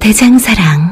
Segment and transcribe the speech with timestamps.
[0.00, 0.87] 대장사랑.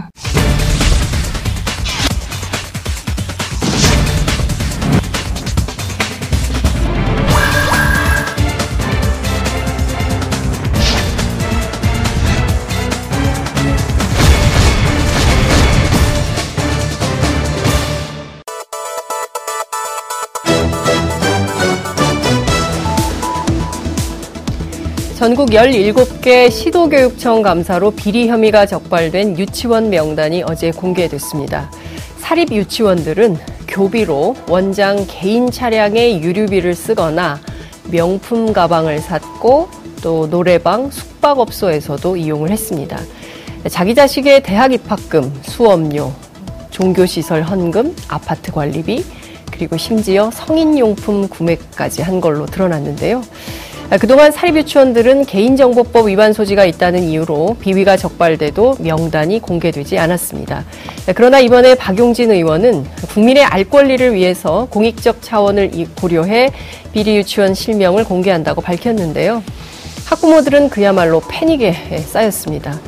[25.36, 31.70] 전국 17개 시도교육청 감사로 비리 혐의가 적발된 유치원 명단이 어제 공개됐습니다.
[32.16, 33.36] 사립 유치원들은
[33.68, 37.38] 교비로 원장 개인 차량에 유류비를 쓰거나
[37.90, 39.68] 명품 가방을 샀고
[40.02, 42.98] 또 노래방, 숙박업소에서도 이용을 했습니다.
[43.68, 46.14] 자기 자식의 대학 입학금, 수업료,
[46.70, 49.04] 종교시설 헌금, 아파트 관리비,
[49.52, 53.22] 그리고 심지어 성인용품 구매까지 한 걸로 드러났는데요.
[54.00, 60.64] 그동안 사립유치원들은 개인정보법 위반 소지가 있다는 이유로 비위가 적발돼도 명단이 공개되지 않았습니다.
[61.14, 66.50] 그러나 이번에 박용진 의원은 국민의 알 권리를 위해서 공익적 차원을 고려해
[66.92, 69.44] 비리 유치원 실명을 공개한다고 밝혔는데요.
[70.06, 71.72] 학부모들은 그야말로 패닉에
[72.06, 72.78] 쌓였습니다.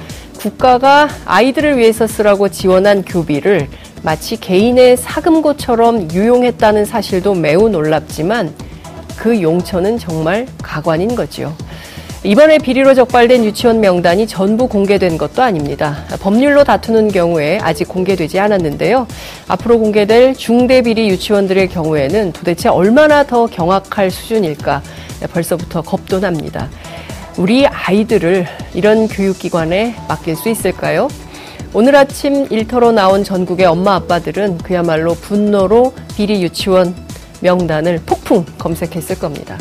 [0.40, 3.68] 국가가 아이들을 위해서 쓰라고 지원한 교비를
[4.02, 8.52] 마치 개인의 사금고처럼 유용했다는 사실도 매우 놀랍지만
[9.18, 11.54] 그 용처는 정말 가관인 거지요.
[12.24, 16.04] 이번에 비리로 적발된 유치원 명단이 전부 공개된 것도 아닙니다.
[16.20, 19.06] 법률로 다투는 경우에 아직 공개되지 않았는데요.
[19.46, 24.82] 앞으로 공개될 중대 비리 유치원들의 경우에는 도대체 얼마나 더 경악할 수준일까
[25.32, 26.68] 벌써부터 겁도 납니다.
[27.36, 31.08] 우리 아이들을 이런 교육기관에 맡길 수 있을까요?
[31.72, 37.07] 오늘 아침 일터로 나온 전국의 엄마 아빠들은 그야말로 분노로 비리 유치원
[37.40, 39.58] 명단을 폭풍 검색했을 겁니다.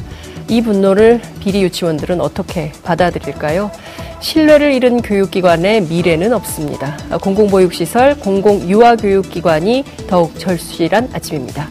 [0.49, 3.71] 이 분노를 비리 유치원들은 어떻게 받아들일까요?
[4.19, 6.97] 신뢰를 잃은 교육기관의 미래는 없습니다.
[7.21, 11.69] 공공보육시설, 공공유아교육기관이 더욱 절실한 아침입니다.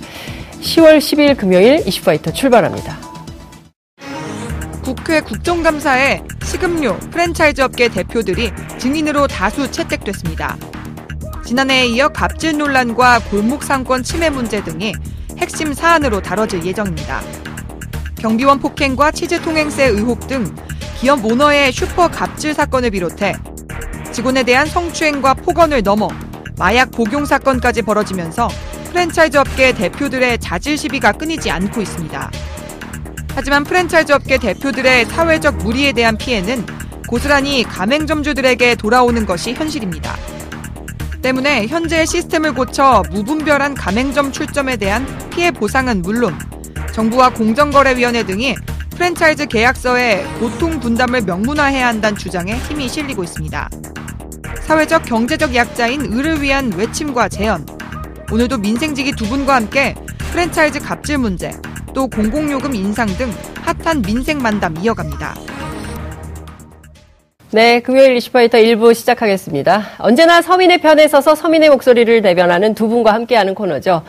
[0.60, 2.98] 10월 10일 금요일 이슈파이터 출발합니다.
[4.84, 10.56] 국회 국정감사에 식음료, 프랜차이즈 업계 대표들이 증인으로 다수 채택됐습니다.
[11.44, 14.92] 지난해에 이어 갑질 논란과 골목 상권 침해 문제 등이
[15.38, 17.20] 핵심 사안으로 다뤄질 예정입니다.
[18.18, 20.54] 경비원 폭행과 치즈 통행세 의혹 등
[20.98, 23.34] 기업 오너의 슈퍼 갑질 사건을 비롯해
[24.12, 26.08] 직원에 대한 성추행과 폭언을 넘어
[26.58, 28.48] 마약 복용 사건까지 벌어지면서
[28.90, 32.30] 프랜차이즈 업계 대표들의 자질 시비가 끊이지 않고 있습니다.
[33.34, 36.64] 하지만 프랜차이즈 업계 대표들의 사회적 물의에 대한 피해는
[37.06, 40.16] 고스란히 가맹점주들에게 돌아오는 것이 현실입니다.
[41.26, 46.38] 때문에 현재의 시스템을 고쳐 무분별한 가맹점 출점에 대한 피해 보상은 물론
[46.92, 48.54] 정부와 공정거래위원회 등이
[48.90, 53.68] 프랜차이즈 계약서에 고통 분담을 명문화해야 한다는 주장에 힘이 실리고 있습니다.
[54.60, 57.66] 사회적 경제적 약자인 을을 위한 외침과 재현.
[58.30, 59.96] 오늘도 민생지기 두 분과 함께
[60.30, 61.50] 프랜차이즈 갑질 문제,
[61.92, 65.34] 또 공공요금 인상 등 핫한 민생 만담 이어갑니다.
[67.52, 69.82] 네, 금요일 이슈파이터 1부 시작하겠습니다.
[69.98, 74.02] 언제나 서민의 편에 서서 서민의 목소리를 대변하는 두 분과 함께하는 코너죠.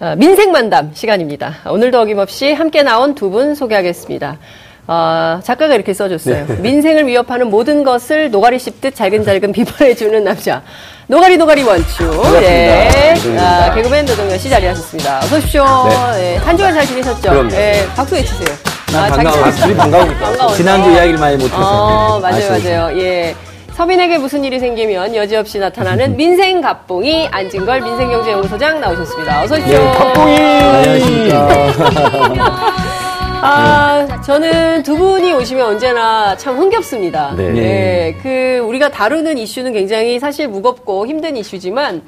[0.00, 1.56] 어, 민생만담 시간입니다.
[1.68, 4.38] 오늘도 어김없이 함께 나온 두 분 소개하겠습니다.
[4.88, 6.46] 어, 작가가 이렇게 써줬어요.
[6.48, 6.54] 네.
[6.56, 10.62] 민생을 위협하는 모든 것을 노가리 씹듯 잘근잘근 비판해주는 남자.
[11.06, 12.10] 노가리 노가리 원투.
[12.40, 13.14] 네.
[13.38, 15.18] 아, 개그맨 노정렬 씨 자리하셨습니다.
[15.18, 15.64] 어서 오십시오.
[16.14, 16.18] 네.
[16.18, 16.36] 네.
[16.38, 17.30] 한 주간 잘 지내셨죠?
[17.30, 17.48] 그럼요.
[17.50, 17.86] 네.
[17.94, 18.69] 박수 해주세요.
[18.94, 19.44] 아, 반가워.
[19.44, 20.46] 아, 둘이 반가우니까.
[20.54, 21.56] 지난주 이야기를 많이 못해서.
[22.16, 22.98] 어, 맞아요, 맞아요.
[23.00, 23.34] 예.
[23.74, 29.42] 서민에게 무슨 일이 생기면 여지없이 나타나는 민생 갑봉이 안진걸 민생경제연구소장 나오셨습니다.
[29.42, 29.78] 어서 오십시오.
[29.78, 30.36] 네, 갑봉이.
[30.36, 31.56] 안녕하십니까.
[33.42, 37.32] 아, 저는 두 분이 오시면 언제나 참 흥겹습니다.
[37.36, 37.50] 네.
[37.52, 38.16] 네.
[38.22, 42.02] 그, 우리가 다루는 이슈는 굉장히 사실 무겁고 힘든 이슈지만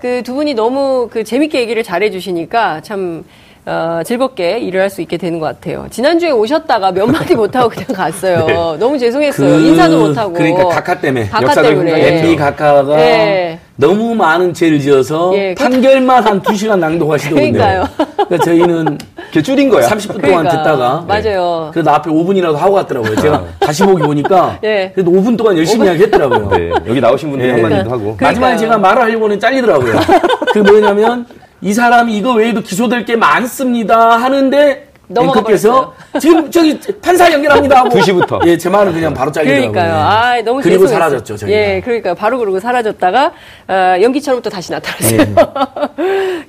[0.00, 3.24] 그 두 분이 너무 그 재밌게 얘기를 잘해 주시니까 참
[3.66, 5.86] 어, 즐겁게 일을 할 수 있게 되는 것 같아요.
[5.90, 8.44] 지난주에 오셨다가 몇 마디 못하고 그냥 갔어요.
[8.46, 8.54] 네.
[8.78, 9.56] 너무 죄송했어요.
[9.58, 10.32] 그, 인사도 못하고.
[10.34, 11.28] 그러니까 각하 때문에.
[11.28, 12.18] 각하 때문에.
[12.18, 13.58] MB 각하가 네.
[13.76, 17.52] 너무 많은 죄를 지어서 예, 판결만 한두 시간 낭독하시더군요.
[17.52, 17.84] 그러니까요.
[18.14, 18.98] 그러니까 저희는
[19.42, 19.88] 줄인 거야.
[19.88, 20.50] 30분 동안 그러니까.
[20.62, 21.70] 듣다가 맞아요.
[21.72, 23.16] 그래도 앞에 5분이라도 하고 갔더라고요.
[23.16, 24.92] 제가 다시 보기 보니까 예.
[24.94, 26.48] 그래도 5분 동안 열심히 하겠더라고요.
[26.50, 27.52] 네, 여기 나오신 분들 예.
[27.62, 28.16] 한마디도 하고.
[28.16, 28.58] 그- 마지막에 그러니까요.
[28.58, 29.94] 제가 말을 하려고는 잘리더라고요.
[30.52, 31.26] 그 뭐냐면
[31.64, 38.46] 이 사람이 이거 외에도 기소될 게 많습니다 하는데 앵커께서 지금 저기 판사 연결합니다 하고 2시부터.
[38.46, 39.72] 예, 제 말은 그냥 바로 잘리더라고요.
[39.72, 40.02] 그러니까요.
[40.02, 40.98] 아, 너무 그리고 죄송했어요.
[40.98, 41.58] 사라졌죠, 저희가.
[41.58, 43.32] 예, 그러니까 바로 그러고 사라졌다가
[43.68, 45.34] 어, 연기처럼 또 다시 나타났어요.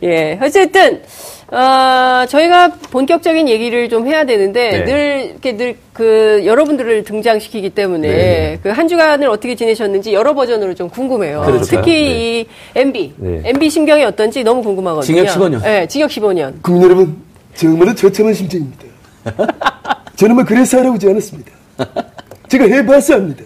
[0.03, 1.01] 예, 어쨌든
[1.51, 4.83] 어, 저희가 본격적인 얘기를 좀 해야 되는데 네.
[4.85, 8.59] 늘 이렇게 늘 그 여러분들을 등장시키기 때문에 네.
[8.61, 11.43] 그한 주간을 어떻게 지내셨는지 여러 버전으로 좀 궁금해요.
[11.45, 11.63] 그렇죠.
[11.63, 12.45] 특히 이
[12.75, 13.41] MB, 네.
[13.45, 15.05] MB 심경이 어떤지 너무 궁금하거든요.
[15.05, 15.61] 징역 15년.
[15.63, 16.61] 네, 징역 15년.
[16.61, 17.15] 국민 여러분,
[17.53, 18.83] 정말로 처참한 심정입니다.
[20.17, 21.51] 저는 뭐 그래서 알아오지 않았습니다.
[22.49, 23.45] 제가 해봐서 합니다.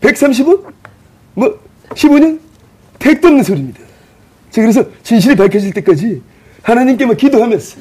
[0.00, 0.62] 130원?
[1.34, 1.58] 뭐
[1.90, 2.40] 15년?
[3.00, 3.80] 택도 없는 소리입니다.
[4.54, 6.22] 제가 그래서 진실이 밝혀질 때까지
[6.62, 7.76] 하나님께만 기도하면서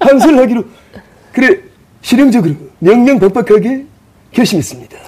[0.00, 0.64] 항소를 하기로
[1.32, 1.60] 그래
[2.02, 3.84] 실용적으로 명명박박하게
[4.32, 4.98] 결심했습니다.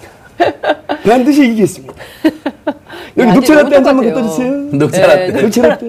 [1.02, 1.94] 반드시 이기겠습니다.
[3.18, 4.14] 여기 야, 녹차라떼 한 잔만.
[4.14, 4.52] 갖다 주세요.
[4.52, 5.32] 녹차라떼.
[5.32, 5.86] 네, 녹차라떼.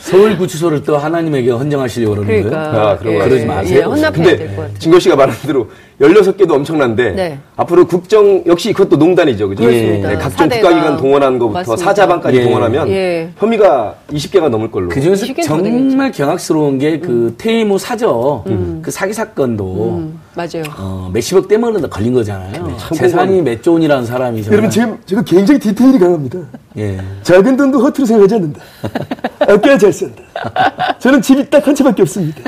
[0.00, 2.44] 서울 구치소를 또 하나님에게 헌정하시려고 그러는 거예요.
[2.48, 2.90] 그러니까.
[2.90, 3.94] 아, 그런 예, 거 그러지 마세요.
[3.96, 4.70] 예, 근데.
[4.78, 5.70] 진걸 씨가 말한 대로
[6.00, 7.38] 16개도 엄청난데 네.
[7.56, 9.48] 앞으로 국정 역시 그것도 농단이죠.
[9.48, 9.62] 그죠?
[9.62, 10.08] 그렇습니다.
[10.08, 10.48] 네, 각종.
[10.48, 11.84] 국가기관 동원하는 것부터 맞습니다.
[11.84, 12.42] 사자반까지 예.
[12.44, 13.30] 동원하면 예.
[13.36, 14.88] 혐의가 20개가 넘을 걸로.
[14.88, 18.42] 그 중에서 정말 경악스러운 게그 퇴임 후 사저
[18.82, 20.64] 그 사기 사건도 음, 맞아요.
[20.78, 22.76] 어, 몇십억 때문에 걸린 거잖아요.
[22.76, 26.38] 참 재산이 몇 조이라는 사람이 정말 여러분 제가, 제가 굉장히 디테일이 강합니다.
[26.76, 26.98] 예.
[27.22, 28.60] 작은 돈도 허투루 생각하지 않는다.
[29.46, 30.22] 아껴야 잘 산다.
[30.98, 32.40] 저는 집이 딱 한 채밖에 없습니다.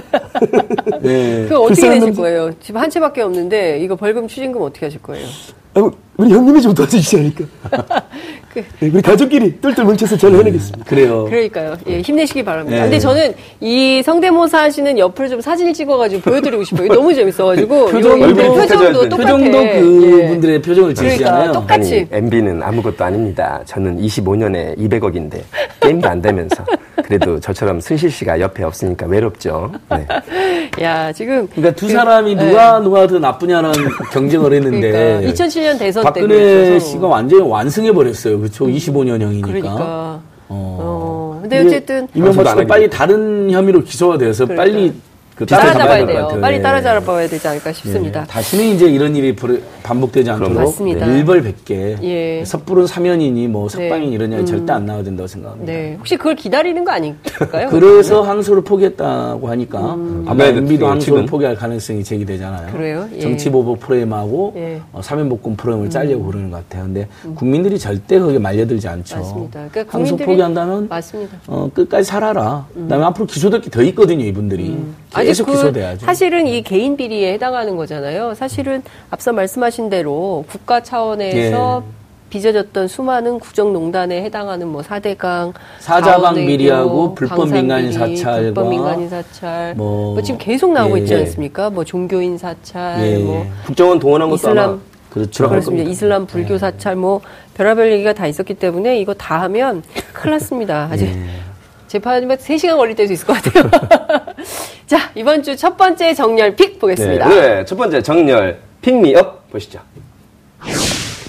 [1.04, 1.46] 예.
[1.48, 2.20] 그 어떻게 남자.
[2.22, 2.50] 거예요?
[2.60, 5.26] 집 한 채밖에 없는 데 이거 벌금 추징금 어떻게 하실 거예요?
[5.74, 7.44] 아, 우리 형님이 좀 도와주시지 않을까.
[8.52, 10.84] 그- 네, 우리 가족끼리 똘똘 뭉쳐서 잘 해내겠습니다.
[10.86, 11.24] 그래요.
[11.24, 11.76] 그러니까요.
[11.88, 12.76] 예, 힘내시기 바랍니다.
[12.76, 12.82] 네.
[12.84, 16.88] 근데 저는 이 성대모사 하시는 옆을 좀 사진을 찍어가지고 보여드리고 싶어요.
[16.88, 17.88] 너무 재밌어가지고.
[17.92, 19.32] 표정도- 이거 얼굴이 표정도 똑같아.
[19.36, 19.80] 표정도 예.
[19.80, 21.52] 그분들의 표정을 그러니까 지시잖아요.
[21.52, 22.06] 똑같- 같이.
[22.10, 23.60] MB는 아무것도 아닙니다.
[23.66, 25.42] 저는 25년에 200억인데
[25.80, 26.64] 게임도 안 되면서
[27.04, 29.70] 그래도 저처럼 순실 씨가 옆에 없으니까 외롭죠.
[29.90, 30.06] 네.
[30.82, 31.46] 야, 지금.
[31.48, 32.46] 그러니까 두 그- 사람이 네.
[32.48, 33.70] 누가 누가 더 나쁘냐는
[34.12, 37.06] 경쟁을 했는데 그러니까 2007년 대선 때 박근혜 씨가.
[37.06, 38.38] 완전히 완승해 버렸어요.
[38.38, 38.66] 그렇죠.
[38.66, 39.42] 25년형이니까.
[39.42, 39.76] 그러니까.
[39.78, 40.22] 어.
[40.48, 41.38] 어.
[41.42, 42.66] 근데 어쨌든 이명박 씨가.
[42.66, 44.62] 빨리 다른 혐의로 기소가 돼서 그러니까.
[44.64, 44.92] 빨리
[45.34, 46.28] 그 따라잡아야 돼요.
[46.40, 46.62] 빨리 예.
[46.62, 48.22] 따라잡아야 되지 않을까 싶습니다.
[48.22, 48.26] 예.
[48.26, 51.06] 다시는 이제 이런 일이 불- 반복되지 않도록 맞습니다.
[51.06, 52.44] 일벌백계 예.
[52.44, 54.14] 섭불은 사면이니 뭐 석방인 네.
[54.16, 55.72] 이런 이야기 절대 안 나와야 된다고 생각합니다.
[55.72, 55.94] 네.
[55.98, 57.68] 혹시 그걸 기다리는 거 아닐까요?
[57.70, 59.78] 그래서 항소를 포기했다고 하니까
[60.26, 61.26] 아마 네, MB도 그 항소를.
[61.26, 62.72] 포기할 가능성이 제기되잖아요.
[62.72, 63.08] 그래요?
[63.14, 63.20] 예.
[63.20, 64.60] 정치보복 프로그램하고 예.
[64.76, 64.82] 음.
[64.92, 66.84] 어, 사면복권 프로그램을 짜려고 그러는 것 같아요.
[66.84, 69.16] 근데 국민들이 절대 거기에 말려들지 않죠.
[69.18, 69.68] 맞습니다.
[69.70, 71.38] 그러니까 항소 국민들이- 포기한다면 맞습니다.
[71.46, 72.66] 어, 끝까지 살아라.
[72.74, 74.68] 그다음에 앞으로 기소될 게 더 있거든요, 이분들이.
[74.70, 74.94] 음.
[75.14, 76.06] 계속 그 기소돼야죠.
[76.06, 78.32] 사실은 이 개인 비리에 해당하는 거잖아요.
[78.34, 81.96] 사실은 앞서 말씀하신 대로 국가 차원에서 예.
[82.30, 90.14] 빚어졌던 수많은 국정농단에 해당하는 뭐 사대강, 사자방 비리하고 불법 민간인 사찰과 불법 민간인 사찰, 뭐,
[90.14, 91.02] 뭐, 지금 계속 나오고 예.
[91.02, 91.70] 있지 않습니까?
[91.70, 93.18] 뭐 종교인 사찰, 예.
[93.18, 95.30] 뭐 국정원 동원한 것도 아마 이슬람 그렇죠.
[95.30, 95.90] 들어갈 그렇습니다.
[95.90, 97.20] 이슬람 불교 사찰 뭐
[97.54, 99.82] 별의별 얘기가 다 있었기 때문에 이거 다 하면
[100.12, 100.88] 큰일 났습니다.
[100.92, 101.46] 아직 예.
[101.86, 103.70] 재판이 3시간 걸릴 때도 있을 것 같아요.
[104.86, 107.26] 자, 이번 주 첫 번째 정렬 픽 네, 보겠습니다.
[107.26, 109.80] 오늘 첫 번째 정렬 픽미업 보시죠.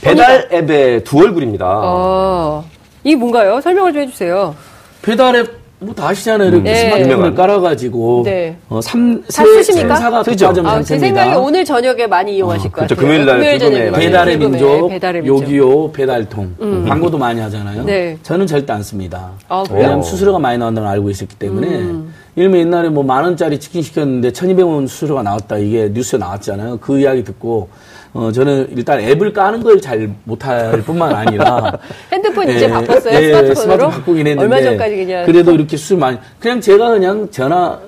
[0.01, 1.65] 배달 앱의 두 얼굴입니다.
[1.67, 2.63] 어,
[3.03, 3.59] 이게 뭔가요?
[3.59, 4.55] 설명을 좀 해주세요.
[5.01, 6.49] 배달 앱 뭐 다 아시잖아요.
[6.49, 6.75] 이렇게 네.
[6.75, 7.35] 스마트폰을 유명한.
[7.35, 8.57] 깔아가지고 네.
[8.67, 9.95] 어, 삼, 다 세, 쓰십니까?
[9.95, 10.23] 세사가.
[10.23, 11.23] 독과점 아, 제 상태입니다.
[11.23, 12.95] 생각에 오늘 저녁에 많이 이용하실 것 그렇죠.
[12.95, 13.07] 같아요.
[13.07, 15.43] 금요일 날 금요일 저녁에 배달의 민족, 배달의 민족.
[15.43, 17.83] 요기요, 배달통 광고도 많이 하잖아요.
[17.83, 18.17] 네.
[18.23, 19.31] 저는 절대 안 씁니다.
[19.47, 19.77] 아, 그래요?
[19.81, 22.11] 왜냐하면 수수료가 많이 나온다는 걸 알고 있었기 때문에 음.
[22.35, 26.77] 일면 옛날에 뭐 만 원짜리 치킨 시켰는데 1,200원 수수료가 나왔다 이게 뉴스에 나왔잖아요.
[26.81, 27.69] 그 이야기 듣고
[28.17, 31.77] 어 저는 일단 앱을 까는 걸 잘 못할 뿐만 아니라
[32.11, 33.13] 핸드폰 이제 예, 바꿨어요?
[33.13, 33.55] 예, 스마트폰으로?
[33.55, 35.25] 스마트폰 바꾸긴 했는데 얼마 전까지 그냥.
[35.25, 37.79] 그래도 이렇게 수술 많이 그냥 제가 그냥 전화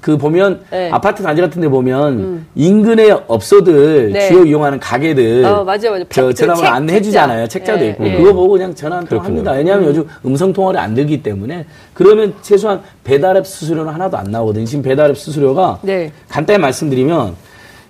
[0.00, 0.90] 그 보면 네.
[0.90, 4.28] 아파트 단지 같은 데 보면 인근의 업소들 네.
[4.28, 6.04] 주요 이용하는 가게들 어, 맞아요, 맞아요.
[6.10, 7.46] 저 팩트, 전화번호 책, 안내해 주잖아요.
[7.48, 7.72] 책자.
[7.74, 8.16] 책자도 예, 있고 예.
[8.16, 9.52] 그거 보고 그냥 전화 한 통 합니다.
[9.52, 14.64] 왜냐하면 요즘 음성 통화를 안 들기 때문에 그러면 최소한 배달앱 수수료는 하나도 안 나오거든요.
[14.64, 16.12] 지금 배달앱 수수료가 네.
[16.28, 17.34] 간단히 말씀드리면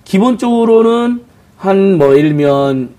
[0.05, 1.26] 기본적으로는
[1.57, 2.89] 한 뭐 예를 들면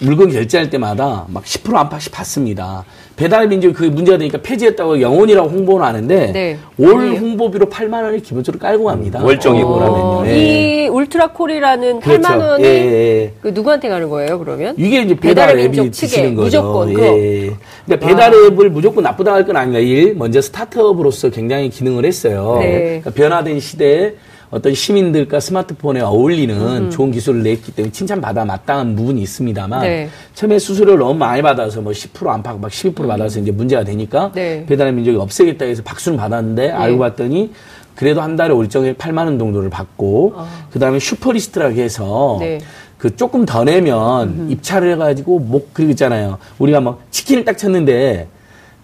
[0.00, 2.84] 물건 결제할 때마다 막 10% 안팎씩 받습니다.
[3.16, 6.58] 배달의 민족이 그 문제가 되니까 폐지했다고 영원이라고 홍보는 하는데 네.
[6.78, 7.20] 올 아니에요.
[7.20, 9.22] 홍보비로 8만 원을 기본적으로 깔고 갑니다.
[9.22, 10.04] 월정이고 홍보라면요.
[10.04, 10.84] 어, 예.
[10.84, 12.22] 이 울트라콜이라는 그렇죠.
[12.28, 12.92] 8만 원이 예, 예,
[13.22, 13.32] 예.
[13.40, 14.74] 그 누구한테 가는 거예요, 그러면?
[14.76, 16.28] 이게 이제 배달의 민족 측에.
[16.30, 17.52] 무조건 예.
[17.86, 22.56] 그러니까 배달 앱을 무조건 나쁘다 할 건 아니라 일 먼저 스타트업으로서 굉장히 기능을 했어요.
[22.60, 23.00] 네.
[23.00, 24.14] 그러니까 변화된 시대에
[24.50, 30.08] 어떤 시민들과 스마트폰에 어울리는 좋은 기술을 냈기 때문에 칭찬받아 마땅한 부분이 있습니다만 네.
[30.34, 34.64] 처음에 수수료를 너무 많이 받아서 뭐 10% 안팎 막 12% 받아서 이제 문제가 되니까 네.
[34.66, 37.52] 배달의 민족이 없애겠다 해서 박수는 받았는데 알고 봤더니
[37.94, 40.34] 그래도 한 달에 월정액 8만 원 정도를 받고
[40.72, 42.40] 그다음에 슈퍼리스트라고 해서 아.
[42.40, 42.58] 네.
[42.98, 46.38] 그 조금 더 내면 입찰을 해가지고 목 그리고 있잖아요.
[46.58, 48.28] 우리가 막 치킨을 딱 쳤는데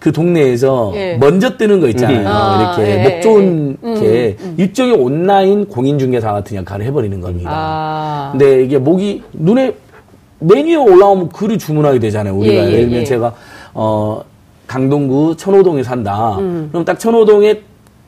[0.01, 1.15] 그 동네에서 예.
[1.19, 2.27] 먼저 뜨는 거 있잖아요.
[2.27, 3.99] 아, 이렇게 예, 목 좋은 예, 예.
[3.99, 7.51] 게 일종의 온라인 공인중개사 같은 역할을 해버리는 겁니다.
[7.53, 8.29] 아.
[8.31, 9.75] 근데 이게 목이 눈에
[10.39, 12.35] 메뉴에 올라오면 글을 주문하게 되잖아요.
[12.35, 13.03] 우리가 예, 예, 예를 들면 예.
[13.03, 13.35] 제가
[13.75, 14.23] 어
[14.65, 16.37] 강동구 천호동에 산다.
[16.39, 16.69] 음.
[16.71, 17.61] 그럼 딱 천호동에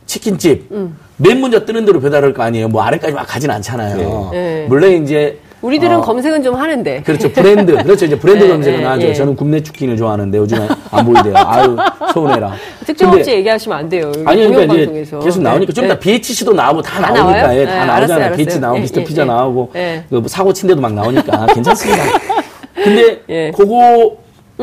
[0.07, 0.69] 치킨집
[1.17, 2.69] 맨 먼저 뜨는 대로 배달할 거 아니에요.
[2.69, 4.31] 뭐 아래까지 막 가진 않잖아요.
[4.33, 4.65] 예.
[4.67, 7.01] 물론 이제 우리들은 어, 검색은 좀 하는데.
[7.03, 7.31] 그렇죠.
[7.31, 7.73] 브랜드.
[7.83, 8.05] 그렇죠.
[8.05, 9.07] 이제 브랜드 예, 검색은 예, 하죠.
[9.07, 9.13] 예.
[9.13, 11.33] 저는 굽네 치킨을 좋아하는데 요즘에 안 보이대요.
[11.39, 11.77] 아유,
[12.13, 12.53] 서운해라.
[12.85, 14.11] 특정 업체 얘기하시면 안 돼요.
[14.25, 15.05] 아니, 그러니까 이제.
[15.23, 15.91] 계속 나오니까 좀 네.
[15.91, 17.59] 이따 BHC도 나오고 다, 다 나오니까 나와요?
[17.59, 18.25] 예, 네, 다 알았어요, 나오잖아요.
[18.25, 18.37] 알았어요.
[18.37, 19.25] BHC 나오고 예, 미스터 예, 피자 예.
[19.25, 20.03] 나오고 예.
[20.09, 22.03] 그 사고 친데도 막 나오니까 괜찮습니다.
[22.75, 23.51] 근데 예.
[23.55, 24.17] 그거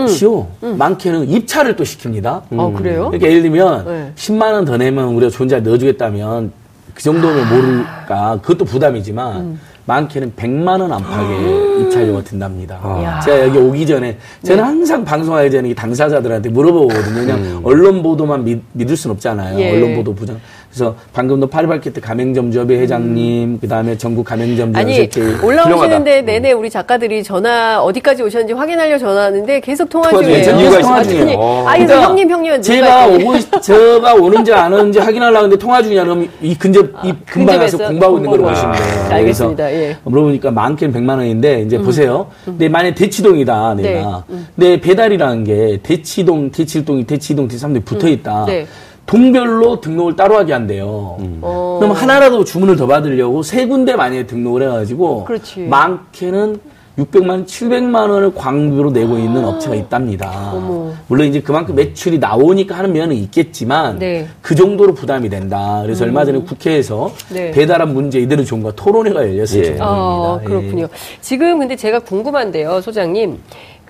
[0.06, 2.42] 시오 많게는 입찰을 또 시킵니다.
[2.52, 3.06] 어, 그래요?
[3.10, 4.12] 그러니까 예를 들면 네.
[4.16, 6.52] 10만 원 더 내면 우리가 존재 넣어주겠다면
[6.94, 9.60] 그 정도는 모를까 그것도 부담이지만 음.
[9.86, 12.74] 많게는 100만 원 안팎의 입찰료가 든답니다.
[13.02, 13.20] 야.
[13.20, 14.62] 제가 여기 오기 전에 저는 네.
[14.62, 17.14] 항상 방송하기 전에 이 당사자들한테 물어보거든요.
[17.14, 19.58] 그냥 언론 보도만 믿, 믿을 순 없잖아요.
[19.58, 19.76] 예.
[19.76, 20.38] 언론 보도 부정.
[20.72, 25.08] 그래서 방금도 파리바게트 가맹점주협회 회장님, 그 다음에 전국 가맹점주 아니
[25.42, 30.44] 올라오시는데 내내 우리 작가들이 전화 어디까지 오셨는지 확인하려고 전화하는데 계속 통화 통화 중이에요.
[30.44, 30.70] 중이에요.
[30.70, 31.20] 아, 있어요.
[31.22, 31.64] 아니, 어.
[31.66, 36.04] 아, 그래서 형님 형님 제가 오고 있- 제가 오는지 안 오는지 확인하려고 하는데 통화 중이냐
[36.04, 38.68] 그럼 이 근접 이 금방 가서 공부하고 있는 걸 공부하고.
[38.72, 39.04] 보시면 돼요.
[39.10, 39.72] 아, 알겠습니다.
[39.72, 39.96] 예.
[40.04, 42.28] 물어보니까 많게는 100만 원인데 이제 보세요.
[42.44, 44.24] 근데 만약 대치동이다 내가.
[44.54, 48.44] 근데 배달이라는 게 대치동, 대칠동이 대치동, 대삼동이 붙어 있다.
[48.46, 48.66] 네.
[49.10, 51.18] 동별로 등록을 따로 하게 한대요.
[51.42, 51.78] 어.
[51.80, 55.62] 그럼 하나라도 주문을 더 받으려고 세 군데 만약에 등록을 해가지고 그렇지.
[55.62, 56.60] 많게는
[56.96, 60.30] 600만, 700만 원을 광고로 내고 있는 업체가 있답니다.
[60.32, 60.52] 아.
[60.54, 60.92] 어머.
[61.08, 64.20] 물론 이제 그만큼 매출이 나오니까 하는 면은 있겠지만 네.
[64.20, 64.30] 음.
[64.42, 65.80] 그 정도로 부담이 된다.
[65.82, 67.50] 그래서 얼마 전에 국회에서 네.
[67.50, 69.76] 배달한 문제 이대로 좋은가 토론회가 열렸을 예.
[69.76, 69.86] 정도입니다.
[69.86, 70.44] 어, 예.
[70.44, 70.88] 그렇군요.
[71.20, 73.38] 지금 근데 제가 궁금한데요, 소장님.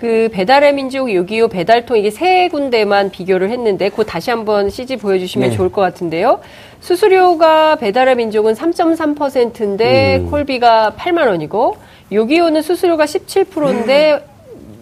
[0.01, 5.51] 그 배달의 민족 6.25 배달통 이게 세 군데만 비교를 했는데 그 다시 한번 CG 보여주시면
[5.51, 5.55] 네.
[5.55, 6.41] 좋을 것 같은데요.
[6.81, 10.31] 수수료가 배달의 민족은 3.3%인데 음.
[10.31, 11.77] 콜비가 8만 원이고
[12.13, 14.25] 6.25는 수수료가 17%인데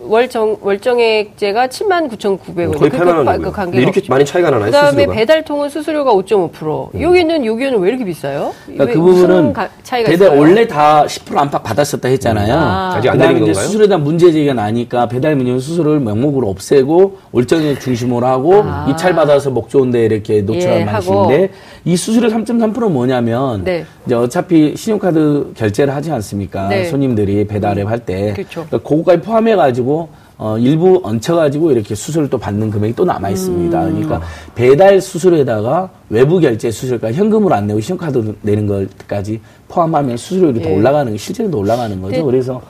[0.08, 2.78] 월정 월정액제가 7만 9,900원.
[2.78, 3.24] 거의 8만 원이고요.
[3.24, 4.12] 그 근데 관계가 이렇게 없죠.
[4.12, 4.66] 많이 차이가 나나요?
[4.66, 5.12] 그다음에 수수료가?
[5.14, 7.00] 배달통은 수수료가 5.5%.
[7.00, 8.52] 여기는 6.25는 왜 이렇게 비싸요?
[8.64, 10.40] 그러니까 왜그 부분은 가- 차이가 배달 있어요?
[10.40, 12.54] 원래 다 10% 안팎 받았었다 했잖아요.
[12.54, 12.94] 아.
[12.96, 13.54] 아직 안 이제 건가요?
[13.54, 19.50] 수수료에 대한 문제 제기가 나니까 배달 민영 수수료를 명목으로 없애고 월정액 중심으로 하고 입찰 받아서
[19.50, 21.50] 목 좋은데 이렇게 노출하는 예, 방식인데
[21.84, 23.84] 이 수수료 3.3%는 뭐냐면 네.
[24.06, 26.68] 이제 어차피 신용카드 결제를 하지 않습니까?
[26.68, 26.84] 네.
[26.84, 28.32] 손님들이 배달앱 할 때.
[28.34, 28.64] 그렇죠.
[28.66, 29.97] 그러니까 그거까지 포함해 가지고
[30.36, 33.86] 어, 일부 얹혀가지고 이렇게 수수료를 또 받는 금액이 또 남아 있습니다.
[33.86, 33.94] 음.
[33.94, 34.20] 그러니까
[34.54, 40.76] 배달 수수료에다가 외부 결제 수수료까지 현금으로 안 내고 신용카드로 내는 것까지 포함하면 수수료율이 더 예.
[40.76, 42.16] 올라가는 게 실제로 더 올라가는 거죠.
[42.16, 42.22] 네.
[42.22, 42.62] 그래서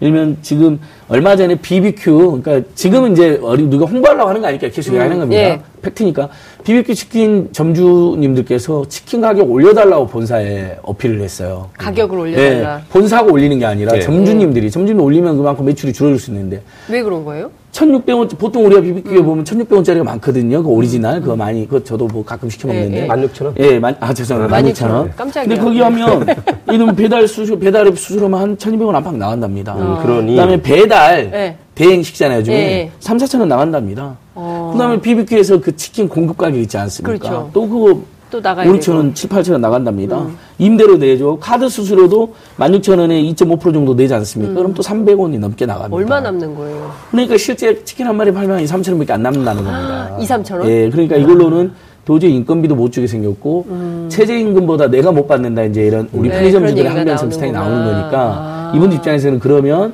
[0.00, 0.78] 일면 지금
[1.10, 5.42] 얼마 전에 BBQ 그러니까 지금은 이제 어리 누가 홍보하려고 하는 거 아니까 계속 하는 겁니다.
[5.42, 5.60] 예.
[5.82, 6.28] 팩트니까
[6.62, 11.68] BBQ 치킨 점주님들께서 치킨 가격 올려달라고 본사에 어필을 했어요.
[11.78, 12.76] 가격을 올려달라.
[12.78, 14.00] 예, 본사가 올리는 게 아니라 예.
[14.00, 17.50] 점주님들이 점주님 올리면 그만큼 매출이 줄어들 수 있는데 왜 그런 거예요?
[17.72, 20.62] 1,600원 보통 우리가 BBQ에 보면 1,600원짜리가 많거든요.
[20.62, 22.98] 그 오리지널 그거 많이 그거 저도 뭐 가끔 시켜 먹는데.
[22.98, 23.06] 예, 예.
[23.06, 23.52] 16,000원?
[23.58, 24.60] 예, 만, 아 죄송합니다.
[24.60, 24.74] 16,000원.
[24.74, 25.16] 16,000원.
[25.16, 25.48] 깜짝이야.
[25.48, 26.26] 근데 거기 하면
[26.72, 29.74] 이놈 배달 수수 배달앱 수수료만 한 1,200원 안팎 나간답니다.
[29.76, 31.56] 음, 그러니 그 다음에 배달 예.
[31.74, 32.40] 대행식잖아요.
[32.40, 32.90] 요즘에 예, 예.
[33.00, 34.16] 3, 4천 원 나간답니다.
[34.34, 34.70] 어.
[34.72, 37.18] 그다음에 BBQ에서 그 치킨 공급 가격 있지 않습니까?
[37.18, 37.50] 그렇죠.
[37.52, 38.80] 또 그거 또 나가야 5, 되고.
[38.82, 40.26] 6천 원, 7, 8천 원 나간답니다.
[40.58, 41.38] 임대료 내죠.
[41.40, 44.54] 카드 수수료도 16,000원에 2.5% 정도 내지 않습니까?
[44.54, 45.96] 그럼 또 300원이 넘게 나갑니다.
[45.96, 46.92] 얼마 남는 거예요?
[47.10, 50.16] 그러니까 실제 치킨 한 마리 팔면 2, 3천 원밖에 안 남는다는 겁니다.
[50.20, 50.68] 2, 3천 원?
[50.68, 51.72] 예, 그러니까 이걸로는
[52.04, 57.18] 도저히 인건비도 못 주게 생겼고 최저임금보다 내가 못 받는다 이제 이런 우리 네, 편의점주들의 항변
[57.18, 57.84] 성 스타일이 나오는.
[57.84, 58.72] 거니까 아.
[58.74, 59.92] 이분 입장에서는 그러면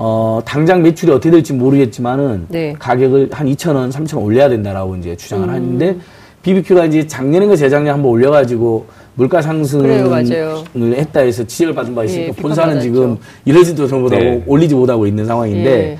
[0.00, 2.72] 어 당장 매출이 어떻게 될지 모르겠지만은 네.
[2.78, 5.52] 가격을 한 2천 원, 3천 원 올려야 된다라고 이제 주장을 음.
[5.52, 5.96] 하는데
[6.42, 9.90] BBQ가 이제 작년인가 재작년 한번 올려 가지고 물가 상승을.
[10.76, 12.80] 했다 해서 지적을 받은 바 있으니까 예, 본사는.
[12.80, 14.40] 지금 이러지도 저러다 네.
[14.46, 15.98] 올리지 못하고 있는 상황인데 예.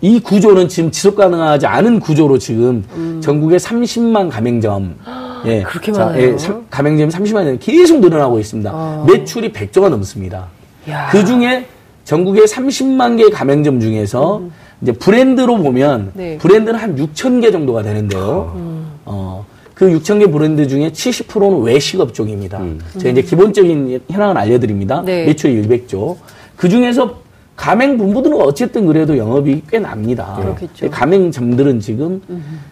[0.00, 2.82] 이 구조는 지금 지속 가능하지 않은 구조로 지금
[3.22, 4.96] 전국에 30만 가맹점
[5.44, 5.64] 예, 음.
[5.64, 6.22] 그렇게 자, 많아요?
[6.32, 8.70] 예, 삼- 가맹점이 30만이 계속 늘어나고 있습니다.
[8.72, 9.04] 아.
[9.06, 10.46] 매출이 100조가 넘습니다.
[10.88, 11.08] 야.
[11.12, 11.66] 그 중에
[12.06, 14.42] 전국에 30만 개 가맹점 중에서
[14.80, 16.10] 이제 브랜드로 보면 음.
[16.14, 16.38] 네.
[16.38, 18.52] 브랜드는 한 6천 개 정도가 되는데요.
[18.54, 18.86] 음.
[19.04, 19.44] 어,
[19.74, 22.58] 그 6천 개 브랜드 중에 70%는 외식업 쪽입니다.
[22.60, 22.80] 음.
[22.96, 25.02] 제가 이제 기본적인 현황을 알려드립니다.
[25.04, 25.26] 네.
[25.26, 26.16] 매출이 100조.
[26.54, 27.16] 그 중에서
[27.56, 30.36] 가맹 본부들은 어쨌든 그래도 영업이 꽤 납니다.
[30.40, 30.90] 그렇겠죠.
[30.90, 32.22] 가맹점들은 지금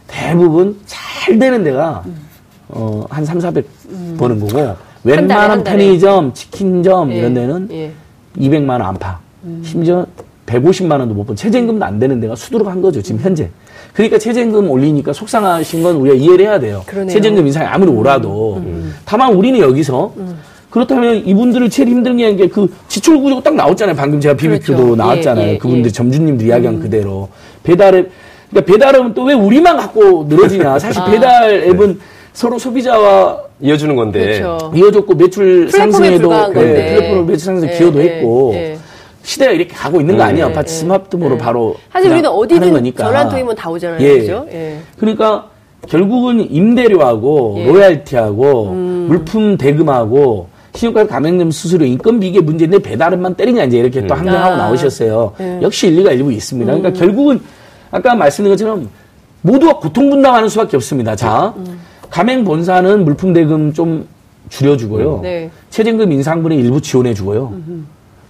[0.06, 2.04] 대부분 잘 되는 데가
[2.68, 3.66] 어, 한 3, 400
[4.16, 5.76] 버는 거고 한 달에, 웬만한 한 달에.
[5.78, 7.16] 편의점, 치킨점 예.
[7.16, 7.92] 이런 데는 예.
[8.38, 9.18] 200만 원 안팎.
[9.62, 10.06] 심지어
[10.46, 11.36] 150만 원도 못 번.
[11.36, 13.48] 최저임금도 안 되는 데가 수두룩 한 거죠, 지금 현재.
[13.92, 16.82] 그러니까 최저임금 올리니까 속상하신 건 우리가 이해를 해야 돼요.
[16.86, 17.06] 그러네요.
[17.06, 17.12] 음.
[17.12, 18.62] 최저임금 인상이 아무리 오라도.
[19.04, 20.12] 다만 우리는 여기서
[20.70, 23.94] 그렇다면 이분들을 제일 힘든 게 이제 그 지출 구조가 딱 나왔잖아요.
[23.94, 24.96] 방금 제가 BBQ도 그렇죠.
[24.96, 25.46] 나왔잖아요.
[25.46, 25.92] 예, 예, 그분들 예.
[25.92, 27.28] 점주님들 이야기한 그대로.
[27.62, 28.10] 배달앱,
[28.50, 30.78] 그러니까 배달앱은 또 왜 우리만 갖고 늘어지냐.
[30.80, 31.04] 사실 아.
[31.06, 32.00] 배달 앱은
[32.32, 34.40] 서로 소비자와 이어주는 건데.
[34.40, 34.72] 그렇죠.
[34.74, 36.96] 이어졌고 매출 상승에도 불과한 예.
[36.96, 38.78] 플랫폼 매출 상승 예, 기여도 예, 했고 예.
[39.22, 40.46] 시대가 이렇게 가고 있는 거 아니에요.
[40.46, 41.38] 예, 아파트 예, 스마트폰으로 예.
[41.38, 42.92] 바로 사실 우리는 어디든.
[42.96, 44.00] 전화 통이면 다 오잖아요.
[44.00, 44.18] 예.
[44.18, 44.46] 그죠?
[44.52, 44.78] 예.
[44.98, 45.48] 그러니까
[45.88, 47.66] 결국은 임대료하고 예.
[47.66, 54.54] 로얄티하고 물품 대금하고 신용카드 가맹점 수수료 인건비 이게 문제인데 배달앱만 때리냐 이제 이렇게 또 항변하고
[54.54, 54.56] 아.
[54.56, 55.32] 나오셨어요.
[55.40, 55.58] 예.
[55.62, 56.72] 역시 일리가 일부 있습니다.
[56.72, 56.82] 음.
[56.82, 57.40] 그러니까 결국은
[57.90, 58.90] 아까 말씀드린 것처럼
[59.42, 61.14] 모두가 고통 분담하는 수밖에 없습니다.
[61.14, 61.80] 자, 음.
[62.14, 64.06] 가맹 본사는 물품 대금 좀
[64.48, 65.18] 줄여주고요.
[65.20, 65.50] 네.
[65.70, 67.52] 최저임금 인상분의 일부 지원해주고요.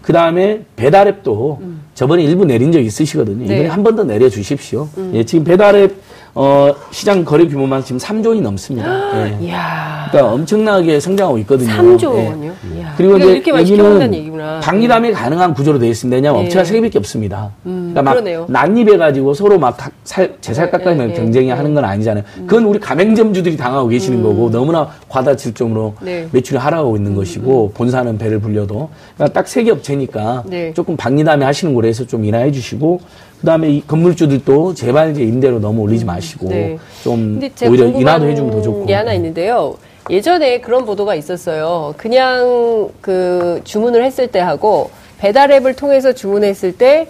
[0.00, 1.60] 그 다음에 배달앱도
[1.92, 3.46] 저번에 일부 내린 적 있으시거든요.
[3.46, 3.56] 네.
[3.56, 4.88] 이번에 한번 더 내려주십시오.
[5.12, 6.00] 예, 지금 배달앱
[6.36, 9.26] 어, 시장 거래 규모만 지금 3조 원이 넘습니다.
[9.26, 9.38] 예.
[9.46, 10.08] 이야.
[10.10, 11.70] 그러니까 엄청나게 성장하고 있거든요.
[11.72, 12.28] 3조 예.
[12.28, 12.52] 원이요?
[12.96, 14.60] 그리고 그러니까 이제 이렇게 여기는.
[14.60, 16.14] 방리담이 가능한 구조로 되어 있습니다.
[16.16, 16.46] 왜냐하면 예.
[16.46, 17.50] 업체가 세 개밖에 없습니다.
[17.62, 18.46] 그러니까 막 그러네요.
[18.48, 21.52] 난입해가지고 서로 막각 살, 제살 깎아면 예, 예, 경쟁이 예.
[21.52, 22.24] 하는 건 아니잖아요.
[22.46, 26.28] 그건 우리 가맹점주들이 당하고 계시는 거고 너무나 과다칠 정도로 네.
[26.32, 30.72] 매출이 하락하고 있는 것이고 본사는 배를 불려도 그러니까 딱 세 개 업체니까 네.
[30.74, 33.00] 조금 조금 방리담에 하시는 거로 해서 좀 인하해 주시고
[33.44, 36.78] 그다음에 이 건물주들도 제발 이제 임대료 너무 올리지 마시고 네.
[37.02, 39.76] 좀 오히려 인하도 해주면 더 좋고 게 하나 있는데요.
[40.08, 41.94] 예전에 그런 보도가 있었어요.
[41.98, 47.06] 그냥 그 주문을 했을 때 하고 배달 앱을 통해서 주문했을 때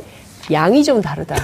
[0.50, 1.36] 양이 좀 다르다.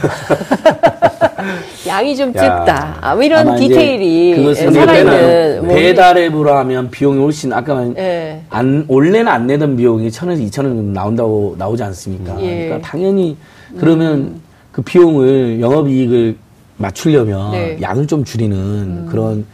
[1.87, 2.41] 양이 좀 야.
[2.41, 2.99] 적다.
[3.01, 5.67] 아, 뭐 이런 디테일이 그것은 예, 살아있는.
[5.67, 8.43] 뭐 배달 앱으로 하면 비용이 훨씬 아까 말 예.
[8.50, 12.37] 안 원래는 안 내던 비용이 천 원에서 이천 원 정도 나온다고 나오지 않습니까?
[12.43, 12.65] 예.
[12.67, 13.37] 그러니까 당연히
[13.79, 14.41] 그러면
[14.73, 16.37] 그 비용을 영업이익을
[16.76, 17.76] 맞추려면 네.
[17.76, 17.83] 음.
[17.83, 19.45] 양을 좀 줄이는 그런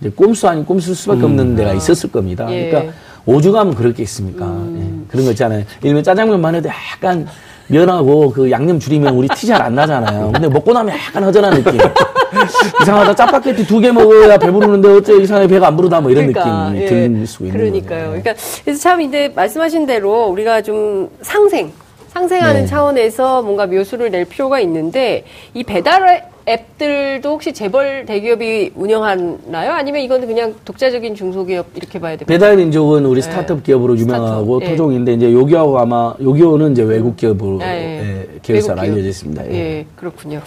[0.00, 2.46] 이제 꼼수 아닌 꼼수일 수밖에 없는 데가 있었을 겁니다.
[2.50, 2.64] 예.
[2.66, 2.70] 음.
[2.70, 2.92] 그러니까
[3.26, 4.44] 오죽하면 그럴 게 있습니까?
[4.76, 4.90] 예.
[5.08, 5.64] 그런 거 있잖아요.
[5.82, 7.26] 일면 짜장면만 해도 약간
[7.68, 10.32] 면하고 그 양념 줄이면 우리 티 잘 안 나잖아요.
[10.32, 11.78] 근데 먹고 나면 약간 허전한 느낌.
[12.82, 13.14] 이상하다.
[13.14, 16.86] 짜파게티 두 개 먹어야 배부르는데 어째 이상하게 배가 안 부르다 뭐 이런 느낌이 예.
[16.86, 17.88] 들수 있는 그러니까요.
[18.08, 18.22] 거예요.
[18.22, 18.34] 그러니까
[18.64, 21.72] 그래서 참 이제 말씀하신 대로 우리가 좀 상생,
[22.18, 22.66] 상생하는 네.
[22.66, 29.72] 차원에서 뭔가 묘수를 낼 필요가 있는데 이 배달 앱들도 혹시 재벌 대기업이 운영하나요?
[29.72, 32.26] 아니면 이거는 그냥 독자적인 중소기업 이렇게 봐야 될까요?
[32.38, 34.70] 배달 민족은 우리 스타트업 기업으로 유명하고 스타트업, 예.
[34.70, 37.70] 토종인데 이제 요기하고 아마 요기요는 이제 외국 기업으로 예, 예.
[38.34, 38.92] 예, 계열사로 외국 기업.
[38.94, 39.46] 알려져 있습니다.
[39.50, 39.54] 예.
[39.54, 40.40] 예, 그렇군요.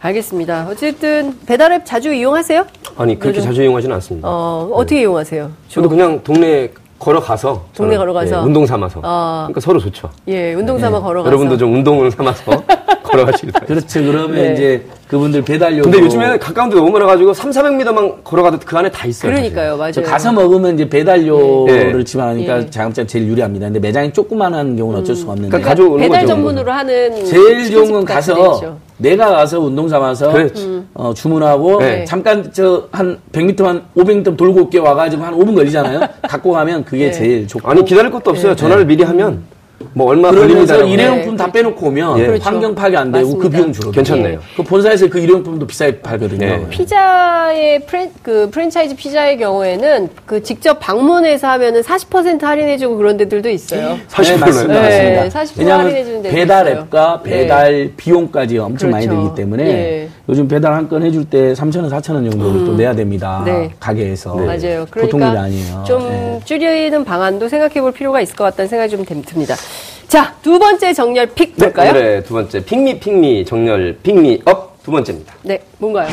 [0.00, 0.68] 알겠습니다.
[0.70, 2.64] 어쨌든 배달 앱 자주 이용하세요?
[2.96, 4.28] 아니 그렇게 요즘- 자주 이용하지는 않습니다.
[4.28, 5.50] 어, 어떻게 이용하세요?
[5.68, 8.36] 저도 그냥 동네 걸어가서 동네 저는, 걸어가서?
[8.36, 9.44] 예, 운동 삼아서 아.
[9.46, 10.10] 그러니까 서로 좋죠.
[10.28, 11.22] 예, 운동 삼아 걸어가서.
[11.24, 11.26] 네.
[11.28, 12.62] 여러분도 좀 운동을 삼아서
[13.08, 13.66] 걸어가시길 바랍니다.
[13.66, 14.02] 그렇죠.
[14.12, 14.52] 그러면 네.
[14.52, 15.82] 이제 그분들 배달료.
[15.82, 19.32] 근데 요즘에 가까운 데 너무 많아가지고 3, 400m만 걸어가도 그 안에 다 있어요.
[19.32, 19.92] 그러니까요, 맞아요.
[19.92, 22.04] 저 가서 먹으면 이제 배달료를 예.
[22.04, 22.70] 지불하니까 예.
[22.70, 23.66] 자영업자 제일 유리합니다.
[23.66, 25.50] 근데 매장이 조그만한 경우는 어쩔 수가 없는데.
[25.50, 26.34] 그러니까 가져오는 배달 거죠.
[26.34, 28.76] 전문으로 하는 제일 좋은 건 가서.
[29.00, 30.82] 내가 가서 운동 삼아서 그렇지.
[30.92, 32.04] 어, 주문하고 네.
[32.04, 36.00] 잠깐 저 한 100m만 500m 돌고 올게 와가지고 한 5분 걸리잖아요.
[36.28, 37.12] 갖고 가면 그게 네.
[37.12, 37.70] 제일 좋고.
[37.70, 38.56] 아니 기다릴 것도 없어요.
[38.56, 39.44] 전화를 미리 하면
[39.92, 41.02] 뭐 얼마 그러면서 걸립니다.
[41.02, 41.36] 일회용품 네.
[41.36, 42.26] 다 빼놓고 오면 예.
[42.26, 42.44] 그렇죠.
[42.44, 43.56] 환경 파괴 안 되고 그 맞습니다.
[43.58, 43.92] 비용 줄어들어요.
[43.92, 44.40] 괜찮네요.
[44.56, 46.46] 그 본사에서 그 일회용품도 비싸게 팔거든요.
[46.46, 46.66] 네.
[46.68, 53.98] 피자의 프랜, 그 프랜차이즈 피자의 경우에는 그 직접 방문해서 하면은 40% 할인해주고 그런 데들도 있어요.
[54.08, 54.80] 사실 네, 맞습니다.
[54.88, 55.40] 네, 맞습니다.
[55.44, 56.68] 40% 왜냐하면 할인해주는 데도 배달.
[56.68, 57.30] 앱과 네.
[57.30, 59.22] 배달 비용까지 엄청 많이 그렇죠.
[59.22, 60.08] 들기 때문에 예.
[60.28, 63.42] 요즘 배달 한 건 해줄 때 3,000원, 4,000원 정도를 또 내야 됩니다.
[63.46, 63.70] 네.
[63.80, 64.34] 가게에서.
[64.36, 64.84] 맞아요.
[64.90, 65.84] 보통 일이 그러니까 아니에요.
[65.86, 66.40] 좀 네.
[66.44, 69.54] 줄이는 방안도 생각해 볼 필요가 있을 것 같다는 생각이 좀 듭- 듭니다.
[70.06, 71.90] 자, 두 번째 정렬 pick 네, 볼까요?
[71.90, 75.34] 오늘의 두 번째 pick me pick me 정렬 pick me up 두 번째입니다.
[75.42, 76.08] 네, 뭔가요?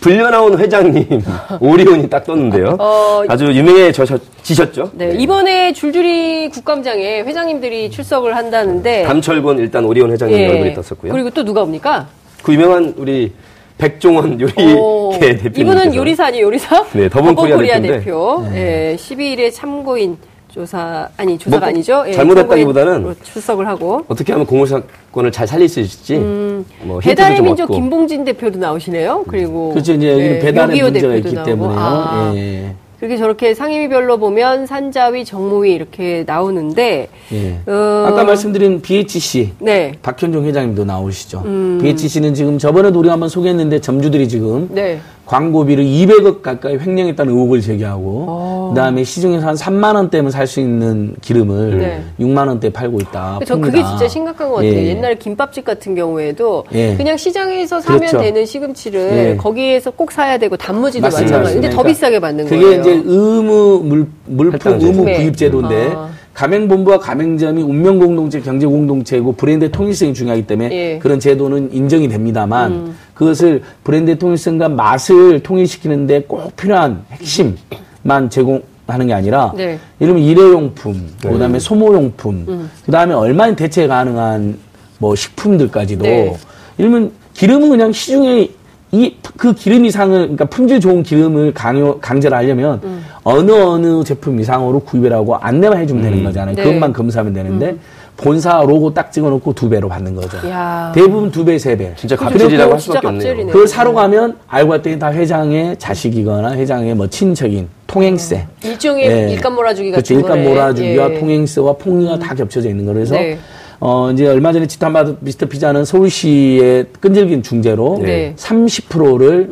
[0.00, 1.04] 불려 나온 회장님
[1.60, 2.76] 오리온이 딱 떴는데요.
[2.78, 4.92] 어, 아주 유명해지셨죠?
[4.94, 11.12] 네, 이번에 줄줄이 국감장에 회장님들이 출석을 한다는데 담철곤 일단 오리온 회장님 얼굴이 떴었고요.
[11.12, 12.06] 그리고 또 누가 옵니까?
[12.48, 13.30] 그 유명한 우리
[13.76, 15.60] 백종원 오, 요리계 대표.
[15.60, 16.82] 이분은 요리사 아니에요, 요리사?
[16.94, 17.88] 네, 더본 코리아 대표인데.
[17.98, 18.42] 대표.
[18.54, 20.16] 예, 12일에 참고인
[20.48, 22.04] 조사, 아니, 조사가 뭐, 아니죠?
[22.08, 24.02] 예, 잘못했다기보다는 출석을 하고.
[24.08, 27.66] 어떻게 하면 공무사건을 잘 살릴 수 있을지 뭐 음, 배달의 좀 민족.
[27.70, 29.24] 김봉진 대표도 나오시네요.
[29.28, 29.72] 그리고.
[29.74, 29.92] 그렇죠.
[29.92, 31.50] 이제 예, 배달의 6.25 문제가 있기 나오고.
[31.50, 31.78] 때문에요.
[31.78, 32.74] 아, 예.
[32.98, 37.08] 그렇게 저렇게 상임위별로 보면 산자위, 정무위 이렇게 나오는데.
[37.32, 37.60] 예.
[37.66, 39.92] 어, 아까 말씀드린 BHC 네.
[40.02, 41.42] 박현종 회장님도 나오시죠.
[41.44, 41.78] 음.
[41.80, 45.00] BHC는 지금 저번에도 우리가 한번 소개했는데 점주들이 지금 네.
[45.28, 51.74] 광고비를 200억 가까이 횡령했다는 의혹을 제기하고 그다음에 시중에서 한 3만 원대면 살 수 있는 기름을
[51.74, 51.76] 어.
[51.76, 52.02] 네.
[52.18, 53.40] 6만 원대 팔고 있다.
[53.46, 54.72] 전 그게 진짜 심각한 것 같아요.
[54.72, 54.86] 예.
[54.88, 56.96] 옛날 김밥집 같은 경우에도 예.
[56.96, 58.18] 그냥 시장에서 사면 그렇죠.
[58.20, 59.36] 되는 시금치를 예.
[59.36, 61.36] 거기에서 꼭 사야 되고 단무지도 맞습니다.
[61.36, 61.54] 마찬가지.
[61.56, 62.80] 근데 더 그러니까 비싸게 받는 그게 거예요.
[62.80, 64.80] 이제 의무 물, 물품.
[64.80, 65.16] 의무 네.
[65.18, 66.08] 구입 제도인데 아.
[66.38, 70.94] 가맹본부와 가맹점이 운명 공동체, 경제 공동체고 브랜드 통일성이 중요하기 때문에 예.
[70.94, 70.98] 음.
[71.00, 79.14] 그런 제도는 인정이 됩니다만 그것을 브랜드 통일성과 맛을 통일시키는데 꼭 필요한 핵심만 제공 하는 게
[79.14, 79.80] 아니라 네.
[79.98, 84.58] 이러면 일회용품, 그다음에 소모용품, 그다음에 얼마나 대체 가능한
[84.98, 86.36] 뭐 식품들까지도 네.
[86.78, 88.48] 이러면 기름은 그냥 시중에
[88.92, 92.97] 이 그 기름 이 상을 그러니까 품질 좋은 기름을 강요 강제를 하려면 음.
[93.24, 96.54] 어느 어느 제품 이상으로 구입이라고 안내만 해주면 되는 거잖아요.
[96.54, 96.62] 네.
[96.62, 96.64] 음.
[96.64, 97.76] 그것만 검사하면 되는데
[98.16, 100.38] 본사 로고 딱 찍어놓고 두 배로 받는 거죠.
[100.48, 100.90] 야.
[100.94, 101.92] 대부분 두 배, 세 배.
[101.94, 102.16] 진짜.
[102.16, 103.22] 갑질이라고 할 수밖에 없네요.
[103.28, 103.52] 갑질이네.
[103.52, 108.46] 그걸 사러 가면 알고 봤더니 다 회장의 자식이거나 회장의 뭐 친척인 통행세.
[108.64, 109.32] 일종의 예.
[109.32, 110.14] 일감 몰아주기 그렇죠.
[110.14, 110.48] 같은 일감 거네.
[110.48, 111.20] 몰아주기와 예.
[111.20, 113.38] 통행세와 폭리가 다 겹쳐져 있는 거라서 네.
[113.80, 118.34] 어 이제 얼마 전에 지탄받은 미스터 피자는 서울시의 끈질긴 중재로 네.
[118.36, 119.48] 30%를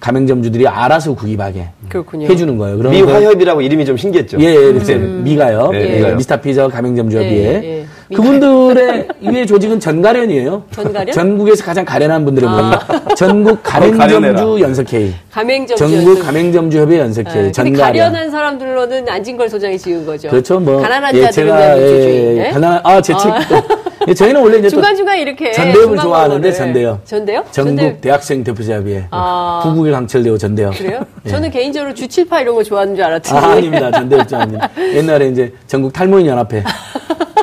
[0.00, 2.26] 가맹점주들이 알아서 구입하게 그렇군요.
[2.28, 2.78] 해주는 거예요.
[2.78, 4.38] 그러면 미화협이라고 이름이 좀 신기했죠.
[4.40, 5.70] 예, 예, 이제 미가요.
[5.72, 6.16] 네, 예, 미가요.
[6.16, 7.86] 미스터 피자 가맹점주협의회.
[8.10, 8.16] 예, 예.
[8.16, 10.64] 그분들의 이해 조직은 전가련이에요.
[10.70, 11.08] 전가련?
[11.10, 11.12] 아.
[11.12, 12.64] 전국에서 가장 가련한 분들의 모임.
[13.16, 14.60] 전국 가맹점주.
[14.60, 15.12] 연석회의.
[15.30, 15.76] 가맹점주.
[15.76, 16.22] 전국.
[16.22, 17.36] 가맹점주협의 연석회의.
[17.36, 17.82] 예, 근데 전가련.
[18.12, 20.28] 가련한 사람들로는 안진걸 소장이 지은 거죠.
[20.30, 20.58] 그렇죠.
[20.58, 22.38] 뭐 가난한 예, 제가 예, 민주주의.
[22.38, 22.50] 예, 예?
[22.50, 26.52] 가난한 아제 책도 예, 저희는 원래 이제 또 중간 중간 이렇게 전대협을 중간 좋아하는데 광고를.
[26.54, 27.04] 전대협.
[27.06, 27.44] 전대요?
[27.50, 28.00] 전국 전대협.
[28.00, 29.04] 대학생 대표자협의회.
[29.10, 29.60] 아.
[29.64, 30.78] 구국의 강철대호 전대협.
[30.78, 31.00] 그래요?
[31.26, 31.28] 예.
[31.28, 33.38] 저는 개인적으로 주칠파 이런 거 좋아하는 줄 알았더니.
[33.38, 33.90] 아, 아닙니다.
[33.90, 34.70] 전대협 좀 아닙니다.
[34.94, 36.64] 옛날에 이제 전국 탈모인 연합회.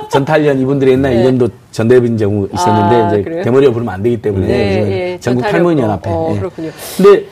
[0.09, 1.17] 전탈련 이분들이 옛날 네.
[1.19, 3.43] 에 이름도 전대협인 경우 있었는데 아, 이제 그래요?
[3.43, 5.83] 대머리가 부르면 안 되기 때문에 네, 요즘은 예, 전국 탈모인 거.
[5.83, 6.09] 연합회.
[6.09, 6.39] 어, 예.
[6.39, 6.69] 그렇군요.
[6.97, 7.25] 근데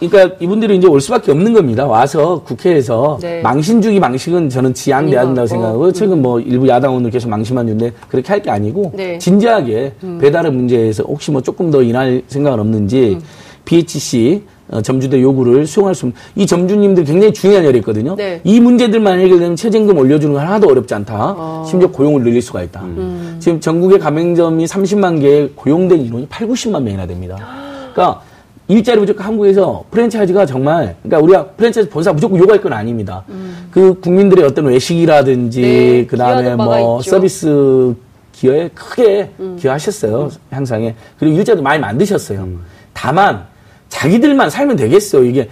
[0.00, 1.86] 그러니까 이분들이 이제 올 수밖에 없는 겁니다.
[1.86, 3.40] 와서 국회에서 네.
[3.40, 5.46] 망신 주기 망식은 저는 지양돼야 된다고 같고.
[5.46, 9.14] 생각하고 최근 뭐 일부 야당 의원들 계속 망신만 주는데 그렇게 할 게 아니고 네.
[9.14, 9.18] 음.
[9.20, 13.22] 진지하게 배달의 문제에서 혹시 뭐 조금 더 인할 생각은 없는지 음.
[13.64, 18.16] BHC 어, 점주들 요구를 수용할 수 없는 이 점주님들 굉장히 중요한 일이 있거든요.
[18.16, 18.40] 네.
[18.44, 21.14] 이 문제들만 해결되면 최저임금 올려주는 건 하나도 어렵지 않다.
[21.14, 21.64] 아.
[21.68, 22.80] 심지어 고용을 늘릴 수가 있다.
[22.82, 23.36] 음.
[23.38, 27.36] 지금 전국의 가맹점이 30만 개에 고용된 인원이 8, 90만 명이나 됩니다.
[27.92, 28.22] 그러니까
[28.68, 33.24] 일자리 부족 한국에서 프랜차이즈가 정말 그러니까 우리가 프랜차이즈 본사 무조건 요구할 건 아닙니다.
[33.70, 35.62] 그 국민들의 어떤 외식이라든지 음.
[35.62, 37.10] 네, 그다음에 뭐 있죠.
[37.10, 37.94] 서비스
[38.32, 39.56] 기여에 크게 음.
[39.60, 40.30] 기여하셨어요.
[40.50, 40.94] 향상에.
[41.18, 42.48] 그리고 일자도 많이 만드셨어요.
[42.92, 43.44] 다만
[43.92, 45.24] 자기들만 살면 되겠어요.
[45.24, 45.48] 이게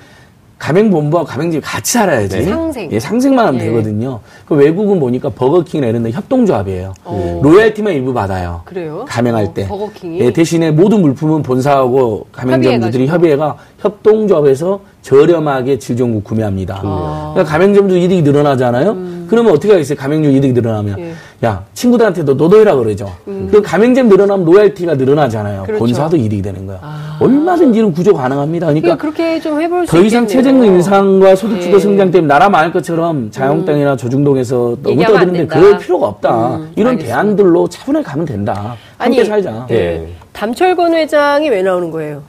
[0.59, 2.39] 가맹본부와 가맹집이 같이 살아야지.
[2.39, 2.45] 네.
[2.45, 2.93] 상생.
[2.93, 3.65] 예, 상생만 하면 예.
[3.67, 4.21] 되거든요.
[4.47, 6.95] 그 외국은 보니까 버거킹이나 이런 데 협동조합이에요.
[7.07, 7.41] 오.
[7.43, 8.63] 로열티만 일부 받아요.
[8.65, 9.05] 그래요?
[9.09, 9.67] 가맹할 어, 때.
[9.69, 10.21] 버거킹이?
[10.21, 13.07] 예, 대신에 모든 물품은 본사하고 가맹점주들이.
[13.07, 16.81] 협의해가 협동조합에서 저렴하게 질 좋은 거 구매합니다.
[16.83, 17.31] 아.
[17.35, 19.11] 그러니까 가맹점주 이득이 늘어나잖아요.
[19.29, 19.97] 그러면 어떻게 하겠어요?
[19.97, 20.95] 가맹점 이득이 늘어나면.
[20.99, 21.01] 음.
[21.01, 21.05] 예.
[21.05, 21.15] 음.
[21.43, 23.11] 야, 친구들한테도 너도 해라 그러죠.
[23.25, 25.63] 그 가맹점 늘어나면 로얄티가 늘어나잖아요.
[25.63, 25.79] 그렇죠.
[25.79, 26.79] 본사도 이득이 되는 거야.
[27.19, 28.67] 얼마든지 이런 구조 가능합니다.
[28.67, 30.27] 그러니까 그러니까 그렇게 좀 해볼 수더 이상.
[30.27, 31.81] 최저임금 인상과 소득주도 예.
[31.81, 35.47] 성장 때문에 나라 망할 것처럼 자영당이나 조중동에서 너무 떠드는데.
[35.47, 36.57] 그럴 필요가 없다.
[36.57, 37.07] 음, 이런 알겠습니다.
[37.07, 38.77] 대안들로 차분하게 가면 된다.
[38.99, 39.67] 함께 아니, 살자.
[39.71, 39.75] 예.
[39.75, 40.09] 예.
[40.33, 42.23] 담철건 회장이 왜 나오는 거예요?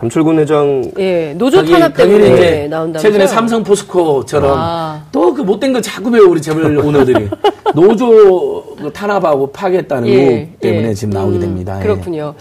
[0.00, 3.02] 담철군 회장 예, 노조 탄압 때문에 이제 나온다면서요?
[3.02, 5.04] 최근에 삼성 포스코처럼 아.
[5.12, 7.28] 또그 못된 거 자꾸 배워 우리 재벌 오너들이
[7.74, 10.94] 노조 그 탄압하고 파괴했다는 예, 의혹 때문에 예.
[10.94, 11.78] 지금 나오게 음, 됩니다.
[11.78, 11.82] 예.
[11.82, 12.34] 그렇군요.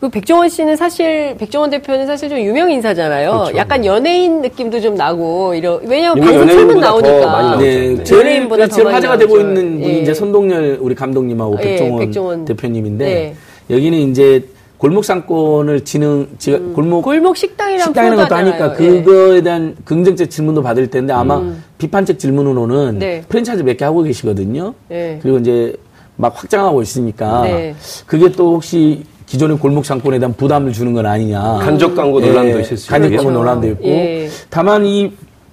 [0.00, 3.30] 그 백종원 씨는 사실 백종원 대표는 사실 좀 유명 인사잖아요.
[3.32, 3.56] 그렇죠.
[3.58, 7.56] 약간 연예인 느낌도 좀 나고 이러 왜냐면 방송 연예인보다 더 나오니까.
[7.58, 8.04] 네, 네.
[8.04, 9.26] 제일, 연예인보다 더 제일 화제가 나오죠.
[9.26, 9.98] 되고 있는 분이 예.
[10.00, 12.44] 이제 손동열 우리 감독님하고 예, 백종원, 백종원.
[12.46, 13.34] 대표님인데 네.
[13.68, 14.42] 여기는 이제
[14.80, 18.72] 골목 상권을 지능 지- 골목 골목 식당이랑 식당이라는 것도 하니까.
[18.80, 19.02] 예.
[19.02, 21.42] 그거에 대한 긍정적 질문도 받을 텐데 아마
[21.76, 23.22] 비판적 질문으로는 네.
[23.28, 24.72] 프랜차이즈 몇 개 하고 계시거든요.
[24.90, 25.18] 예.
[25.22, 25.74] 그리고 이제
[26.16, 27.74] 막 확장하고 있으니까 네.
[28.06, 31.58] 그게 또 혹시 기존의 골목 상권에 대한 부담을 주는 건 아니냐.
[31.60, 33.14] 간접 광고 논란도 있을 수 간접.
[33.16, 33.84] 광고 논란도 있고.
[33.86, 34.30] 예.
[34.48, 35.12] 다만 이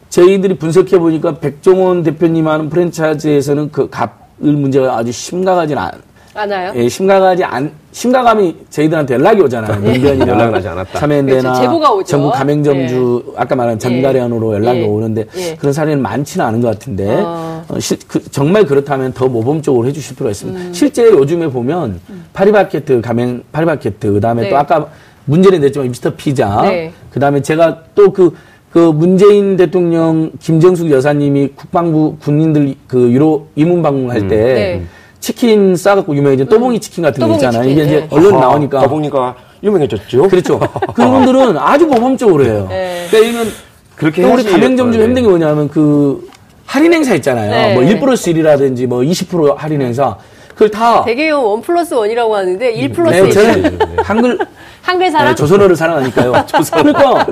[0.09, 5.91] 저희들이 분석해 보니까 백종원 대표님 하는 프랜차이즈에서는 그 값을 문제가 아주 심각하진 않.
[6.37, 6.71] 아나요?
[6.75, 9.79] 예, 심각하지 않, 심각함이 저희들한테 연락이 오잖아요.
[9.81, 10.99] 문변이나 연락은 하지 않았다.
[10.99, 12.03] 참여연대나 그렇죠.
[12.05, 14.85] 전국 가맹점주 아까 말한 전가련으로 연락이 예.
[14.85, 15.55] 오는데 예.
[15.55, 17.63] 그런 사례는 많지는 않은 것 같은데 어.
[17.67, 20.59] 어, 실- 그- 정말 그렇다면 더 모범적으로 해주실 필요가 있습니다.
[20.59, 20.73] 음.
[20.73, 21.99] 실제 요즘에 보면
[22.33, 24.49] 파리바게트 가맹 파리바게트 그다음에 네.
[24.49, 24.87] 또 아까
[25.25, 26.91] 문제는 됐지만 미스터 피자 네.
[27.09, 28.35] 그다음에 제가 또그
[28.71, 34.83] 그 문재인 대통령 김정숙 여사님이 국방부 군인들 그 유로 이문 방문할 때 네.
[35.19, 37.63] 치킨 싸갖고 유명해진 또봉이 치킨 같은 거 있잖아요.
[37.63, 38.07] 치킨, 이게 이제 네.
[38.11, 40.27] 언론 아, 나오니까 더보니까 유명해졌죠.
[40.27, 40.59] 그렇죠.
[40.93, 42.65] 그런 분들은 아주 모범적으로 해요.
[42.69, 43.07] 네.
[43.09, 43.53] 그러니까 이건
[43.95, 44.43] 그렇게 또 우리.
[44.43, 45.03] 가맹점주 네.
[45.05, 46.27] 힘든 게 뭐냐면 그
[46.65, 47.49] 할인 행사 있잖아요.
[47.51, 47.75] 네.
[47.75, 50.17] 뭐1 플러스 1이라든지 뭐 20% 할인 행사.
[50.53, 53.31] 그걸 다 대개요 원 플러스 원이라고 하는데 1 플러스 네, 1.
[53.31, 54.39] 저는 한글
[54.81, 55.27] 한글 사람?
[55.29, 56.33] 네, 조선어를 사랑하니까요.
[56.73, 57.27] 그러니까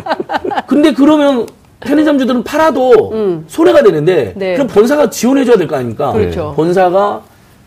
[0.67, 1.47] 근데 그러면
[1.79, 4.53] 편의점주들은 팔아도 손해가 되는데 네.
[4.53, 6.11] 그럼 본사가 지원해줘야 될 거 아닙니까?
[6.11, 6.53] 그렇죠.
[6.55, 7.21] 본사가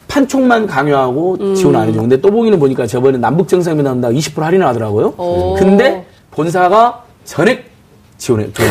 [0.08, 2.00] 판촉만 강요하고 지원 안 해줘.
[2.00, 5.14] 근데 또보기는 보니까 저번에 남북 정상회담 나온다 20% 할인을 하더라고요.
[5.16, 5.54] 오.
[5.54, 7.70] 근데 본사가 전액
[8.16, 8.62] 지원해 저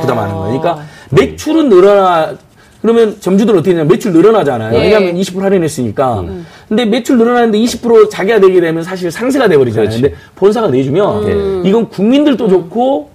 [0.00, 0.60] 부담하는 거예요.
[0.60, 2.34] 그러니까 매출은 늘어나
[2.82, 4.74] 그러면 점주들은 어떻게 되냐면 매출 늘어나잖아요.
[4.78, 4.82] 예.
[4.82, 6.24] 왜냐하면 20% 할인했으니까.
[6.68, 9.88] 근데 매출 늘어나는데 20% 자기가 내게 되면 사실 상세가 돼버리잖아요.
[9.88, 10.02] 그렇지.
[10.02, 13.09] 근데 본사가 내주면 이건 국민들도 좋고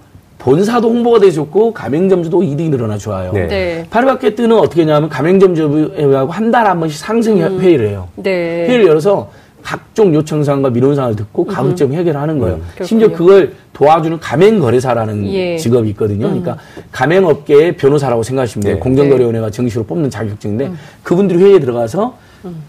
[0.46, 3.32] 본사도 홍보가 돼 좋고 가맹점주도 이득이 늘어나 좋아요.
[3.32, 3.48] 네.
[3.48, 3.86] 네.
[3.90, 8.06] 파리바게뜨는 어떻게 하냐면 가맹점주하고 한 달에 한 번씩 상생 회의를 해요.
[8.14, 8.68] 네.
[8.68, 9.28] 회의를 열어서
[9.64, 12.58] 각종 요청사항과 민원사항을 듣고 가급적 해결하는 거예요.
[12.58, 12.86] 그렇군요.
[12.86, 15.56] 심지어 그걸 도와주는 가맹거래사라는 예.
[15.56, 16.28] 직업이 있거든요.
[16.28, 16.58] 그러니까
[16.92, 18.74] 가맹업계의 변호사라고 생각하시면 돼요.
[18.74, 18.80] 네.
[18.80, 20.70] 공정거래위원회가 정식으로 뽑는 자격증인데
[21.02, 22.16] 그분들이 회의에 들어가서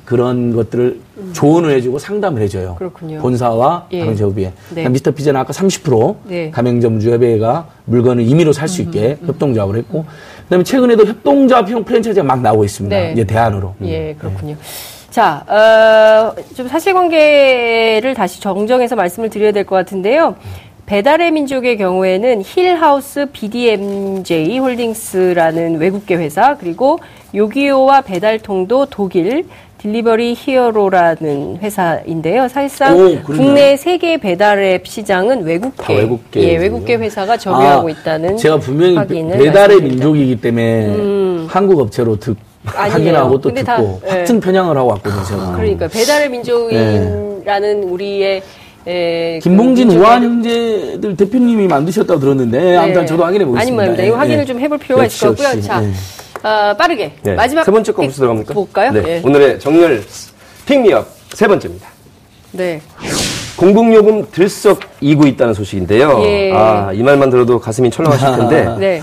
[0.06, 1.00] 그런 것들을
[1.34, 2.76] 조언을 해주고 상담을 해줘요.
[2.78, 3.20] 그렇군요.
[3.20, 4.00] 본사와 예.
[4.00, 4.54] 가맹점주협의회.
[4.76, 4.90] 네.
[4.90, 6.52] 미스터 피자는 아까 30% 네.
[6.52, 10.06] 가맹점주협의회가 물건을 임의로 살 수 있게 협동조합을 했고
[10.46, 12.96] 그다음에 최근에도 협동조합형 프랜차이즈가 막 나오고 있습니다.
[12.96, 13.12] 네.
[13.14, 13.76] 이제 대안으로.
[13.84, 14.56] 예, 그렇군요.
[15.10, 20.36] 자, 어, 좀 사실관계를 다시 정정해서 말씀을 드려야 될 것 같은데요.
[20.88, 26.98] 배달의 민족의 경우에는 힐하우스 BDMJ 홀딩스라는 외국계 회사, 그리고
[27.36, 29.48] 요기요와 배달통도 독일
[29.80, 32.48] 딜리버리 히어로라는 회사인데요.
[32.48, 33.22] 사실상 오.
[33.22, 38.96] 국내 세계 배달앱 시장은 외국계, 다 외국계 예, 외국계 회사가 점유하고 아, 있다는 제가 분명히
[38.96, 39.76] 배달의 말씀드립니다.
[39.76, 39.84] 음.
[39.84, 42.38] 민족이기 때문에 한국 업체로 듣.
[42.66, 44.10] 확인하고 또 근데 다, 듣고 예.
[44.10, 45.24] 확증 편향을 하고 왔거든요.
[45.24, 45.56] 제가.
[45.56, 48.42] 그러니까 배달의 민족인이라는 우리의
[48.88, 53.62] 에, 그 김봉진 민족의- 우한 형제들 대표님이 만드셨다고 들었는데 아무튼 저도 확인해 보겠습니다.
[53.62, 54.04] 아니 말입니다.
[54.04, 54.46] 예, 이거 확인을 예.
[54.46, 55.58] 좀 해볼 필요가 역시, 있을 것 같고요.
[55.58, 55.92] 역시, 자, 예.
[56.48, 57.34] 어, 빠르게 네.
[57.36, 58.54] 마지막 세 번째 거픽 무슨 들어갑니까?
[58.54, 58.92] 볼까요?
[58.94, 59.04] 네.
[59.06, 59.22] 예.
[59.26, 60.04] 오늘의 정렬
[60.66, 61.88] 픽미업 세 번째입니다.
[62.54, 62.82] 네.
[63.58, 66.22] 공공요금 들썩 이고 있다는 소식인데요.
[66.24, 66.54] 예.
[66.54, 69.02] 아, 이 말만 들어도 가슴이 철렁하실 텐데 네.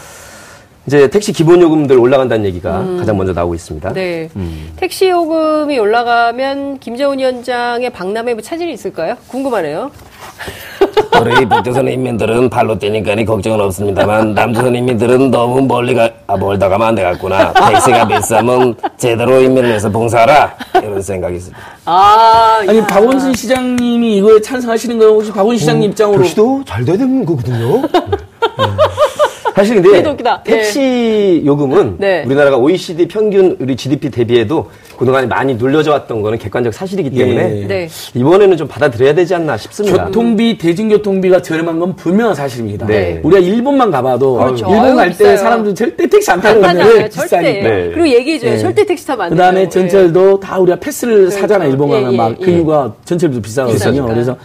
[0.86, 3.88] 이제 택시 기본 요금들 올라간다는 얘기가 가장 먼저 나오고 있습니다.
[3.90, 3.94] 음.
[3.94, 4.28] 네.
[4.36, 4.72] 음.
[4.76, 9.16] 택시 요금이 올라가면 김재훈 위원장의 박람회 뭐 차질이 있을까요?
[9.28, 9.90] 궁금하네요.
[11.20, 16.68] 우리 북조선 인민들은 발로 뛰니까 니 걱정은 없습니다만 남조선 인민들은 너무 멀리 가, 아, 멀다
[16.68, 17.52] 가면 안 되겠구나.
[17.52, 20.54] 택시가 비싸면 제대로 인민을 위해서 봉사하라.
[20.82, 21.62] 이런 생각이 있습니다.
[21.86, 22.86] 아, 아니 야.
[22.86, 25.12] 박원순 시장님이 이거에 찬성하시는 거예요?
[25.14, 27.82] 혹시 박원순 시장님 입장으로 택시도 잘 돼야 되는 거거든요.
[29.54, 30.42] 사실 근데 웃기다.
[30.42, 32.24] 택시 요금은 네.
[32.26, 37.66] 우리나라가 OECD 평균 우리 GDP 대비해도 그동안 많이 눌려져 왔던 거는 객관적 사실이기 때문에 예.
[37.66, 37.88] 네.
[38.14, 40.06] 이번에는 좀 받아들여야 되지 않나 싶습니다.
[40.06, 42.86] 교통비 대중교통비가 저렴한 건 분명한 사실입니다.
[42.86, 43.20] 네.
[43.22, 44.66] 우리가 일본만 가봐도 그렇죠.
[44.68, 45.36] 일본 갈 때.
[45.36, 47.08] 사람들 절대 택시 안 타는 절대.
[47.08, 47.40] 비싸니까.
[47.68, 47.90] 네.
[47.94, 48.50] 그리고 얘기해줘요.
[48.50, 48.58] 네.
[48.58, 49.36] 절대 택시 타면 안 돼요.
[49.36, 49.68] 그다음에 예.
[49.68, 52.52] 전철도 다 우리가 패스를 사잖아 일본 예, 가면 예, 막그 예.
[52.56, 53.74] 이유가 전철비도 비싸거든요.
[53.78, 54.06] 비싸니까.
[54.06, 54.36] 그래서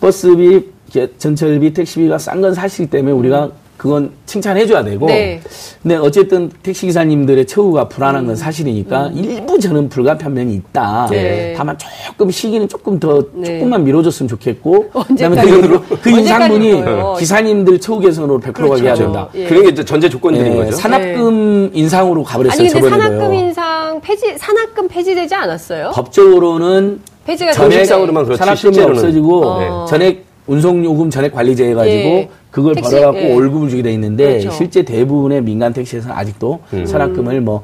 [0.00, 3.50] 버스비, 게- 전철비, 택시비가 싼 건 사실 때문에 우리가
[3.82, 5.06] 그건 칭찬해줘야 되고.
[5.06, 5.40] 네.
[5.82, 11.06] 근데 어쨌든 택시 기사님들의 처우가 불안한 건 사실이니까 일부 저는 불가피한 면이 있다.
[11.06, 11.10] 음.
[11.10, 11.54] 네.
[11.56, 13.58] 다만 조금 시기는 조금 더 네.
[13.58, 14.90] 조금만 미뤄줬으면 좋겠고.
[15.08, 15.50] 그다음에 언제까지?
[15.50, 16.84] 그, 그 인상분이?
[17.18, 19.02] 기사님들 처우 개선으로 100%가 해야 그렇죠.
[19.02, 19.28] 된다.
[19.34, 19.46] 예.
[19.46, 20.70] 그런 게 이제 전제 조건들인 예, 거죠.
[20.76, 22.60] 산업금 인상으로 가버렸어요.
[22.60, 22.88] 아니 근데.
[22.88, 25.90] 산학금 인상 폐지 산학금 폐지되지 않았어요?
[25.92, 28.96] 법적으로는 폐지가 정식상으로만 그렇지, 산학금이 실제로는.
[28.96, 29.86] 없어지고 어.
[29.86, 32.28] 전액 운송요금 전액 관리제 해가지고 예.
[32.52, 33.34] 그걸 택시, 벌어갖고 예.
[33.34, 34.50] 월급을 주게 돼 있는데 그렇죠.
[34.52, 37.62] 실제 대부분의 민간 택시에서는 아직도 산학금을 뭐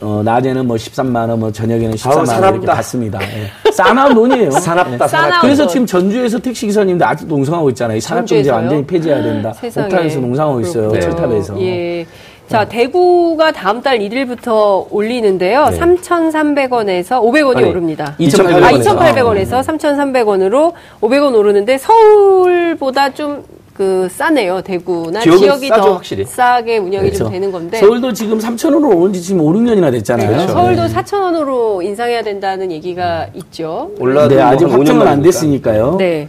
[0.00, 2.66] 어, 낮에는 뭐 13만 원, 뭐 저녁에는 13만 원 이렇게.
[2.66, 3.18] 받습니다.
[3.22, 3.72] 예.
[3.72, 4.50] 싸나운 돈이에요.
[4.60, 5.08] 사납다, 예.
[5.08, 5.40] 사납.
[5.40, 5.72] 그래서 돈.
[5.72, 7.96] 지금 전주에서 택시 기사님들 아직도 농성하고 있잖아요.
[7.96, 8.54] 이 산학금제 전주에서요?
[8.54, 9.54] 완전히 폐지해야 된다.
[9.64, 11.00] 옥탑에서 농성하고 있어요.
[11.00, 11.60] 철탑에서.
[11.62, 12.06] 예.
[12.48, 15.68] 자, 대구가 다음 달 1일부터 올리는데요.
[15.70, 15.78] 네.
[15.78, 18.14] 3,300원에서 500원이 아니, 오릅니다.
[18.18, 18.96] 2,800 아, 원에서.
[18.96, 23.42] 2,800원에서 3,300원으로 500원 오르는데 서울보다 좀
[23.76, 24.62] 그 싸네요.
[24.62, 26.24] 대구나 지역이 싸죠, 더 확실히.
[26.24, 27.24] 싸게 운영이 그렇죠.
[27.24, 30.30] 좀 되는 건데 서울도 지금 3,000원으로 오른 지 지금 5, 6년이나 됐잖아요.
[30.34, 30.94] 네, 서울도 네.
[30.94, 33.90] 4,000원으로 인상해야 된다는 얘기가 있죠.
[33.98, 35.96] 올라도 네, 뭐 아직 한 확정은 5년 안 됐으니까요.
[35.98, 36.26] 네.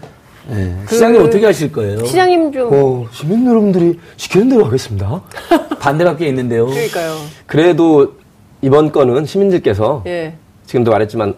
[0.49, 0.75] 네.
[0.85, 2.03] 그- 시장님 어떻게 하실 거예요?
[2.05, 5.21] 시장님 좀 어, 시민 여러분들이 시키는 대로 하겠습니다.
[5.79, 6.65] 반대가 꽤 있는데요.
[6.67, 7.15] 그러니까요.
[7.45, 8.13] 그래도
[8.61, 10.33] 이번 건은 시민들께서 예.
[10.65, 11.33] 지금도 말했지만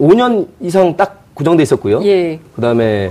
[0.00, 2.04] 5년 이상 딱 고정돼 있었고요.
[2.04, 2.38] 예.
[2.54, 3.10] 그다음에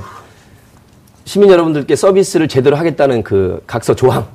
[1.31, 4.25] 시민 여러분들께 서비스를 제대로 하겠다는 그 각서 조항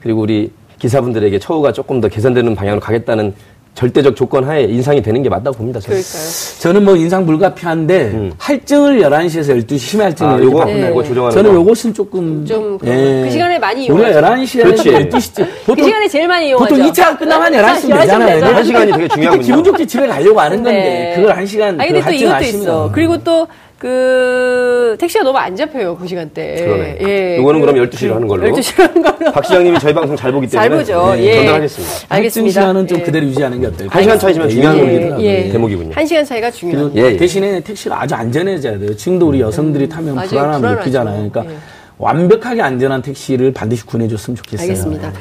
[0.00, 3.34] 그리고 우리 기사분들에게 처우가 조금 더 개선되는 방향으로 가겠다는
[3.76, 5.78] 절대적 조건 하에 인상이 되는 게 맞다고 봅니다.
[5.78, 6.02] 저는.
[6.02, 6.58] 그러니까요.
[6.58, 10.88] 저는 뭐 인상 불가피한데 할증을 11시에서 12시 심야 할증을 아, 요거 네.
[10.88, 11.56] 요거 조정하는 저는 거.
[11.60, 12.84] 요것은 조금 좀 거.
[12.84, 14.42] 그 시간에 많이 우리가 이용하죠.
[14.42, 14.90] 11시에 그렇지.
[14.90, 16.74] 12시쯤 그 보통 시간에 제일 많이 이용하죠.
[16.74, 18.44] 보통 2차 끝나면 11시면 11시면 되잖아요.
[18.44, 19.46] 한 시간이 되게 중요하군요.
[19.46, 21.14] 기분 좋게 집에 가려고 하는 건데 네.
[21.14, 22.90] 그걸 한 시간 아니 그 근데 또 할증 이것도 아시면 있어.
[22.92, 23.46] 그리고 또
[23.80, 26.56] 그 택시가 너무 안 잡혀요 그 시간대.
[26.66, 26.98] 그러네.
[27.00, 27.36] 예.
[27.38, 28.46] 요거는 그- 그럼 12시로 하는 걸로.
[28.52, 29.32] 12시로 하는 걸로.
[29.32, 31.14] 박 시장님이 저희 방송 잘 보기 잘 때문에 보죠.
[31.14, 31.34] 네, 예.
[31.36, 31.94] 전달하겠습니다.
[32.10, 32.52] 알겠습니다.
[32.60, 33.02] 시간은 좀 예.
[33.02, 33.88] 그대로 유지하는 게 어떨까요?
[33.90, 35.26] 한 시간 차이지만 네, 중요한 얘기더라고요.
[35.26, 35.48] 예.
[35.48, 35.94] 대목이군요.
[35.94, 36.92] 한 시간 차이가 중요한.
[36.94, 37.16] 예, 예.
[37.16, 38.94] 대신에 택시가 아주 안전해져야 돼요.
[38.94, 40.28] 지금도 우리 여성들이 타면 맞아요.
[40.28, 40.80] 불안함을 불안하죠.
[40.80, 41.30] 느끼잖아요.
[41.30, 41.56] 그러니까 예.
[41.96, 44.62] 완벽하게 안전한 택시를 반드시 구해줬으면 좋겠어요.
[44.68, 45.12] 알겠습니다.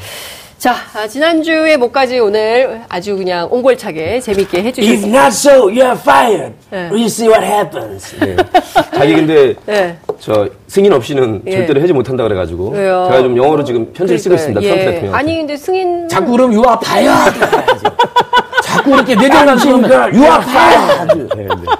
[0.59, 5.07] 자, 아, 지난주에 목까지 오늘 아주 그냥 옹골차게 재밌게 If 해주셨습니다.
[5.07, 6.53] not so, you're fired.
[6.69, 6.89] 네.
[6.89, 8.13] You see what happens.
[8.19, 8.35] 네.
[8.93, 9.97] 자기 근데 네.
[10.19, 11.51] 저 승인 없이는 예.
[11.51, 13.07] 절대로 해지 못한다 그래가지고 왜요?
[13.09, 14.59] 제가 좀 영어로 지금 편지를 쓰고 있습니다.
[14.59, 14.85] 트럼프 예.
[14.85, 15.15] 대통령.
[15.15, 17.39] 아니 근데 승인 자꾸 그럼 you are fired.
[18.73, 21.29] 자꾸 이렇게 쓰면 you are fired.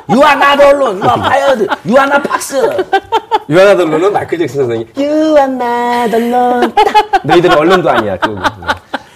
[0.08, 1.00] You are not alone.
[1.00, 1.68] You are fired.
[1.86, 2.56] You are not 박스.
[3.50, 6.74] 유아나들로는 마이클 잭슨 선생이 You are not alone.
[7.24, 8.18] 너희들은 언론도 아니야.
[8.18, 8.36] 그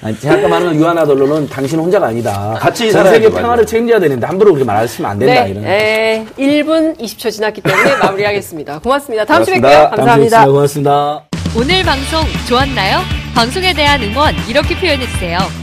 [0.06, 2.56] 아니, 제가 아까 말한 건 유아나 돌로는 당신 혼자가 아니다.
[2.60, 3.30] 같이 전 세계.
[3.30, 5.44] 평화를 책임져야 되는데 함부로 그렇게 말하시면 안 된다.
[5.46, 5.64] 네, 이런.
[5.66, 8.80] 에, 1분 20초 지났기 때문에 마무리하겠습니다.
[8.80, 9.24] 고맙습니다.
[9.24, 9.70] 다음 주에 고맙습니다.
[9.70, 9.90] 뵐게요.
[9.90, 10.38] 다음 감사합니다.
[10.40, 10.52] 뵙겠습니다.
[10.52, 11.24] 고맙습니다.
[11.56, 13.00] 오늘 방송 좋았나요?
[13.34, 15.63] 방송에 대한 응원 이렇게 표현해주세요.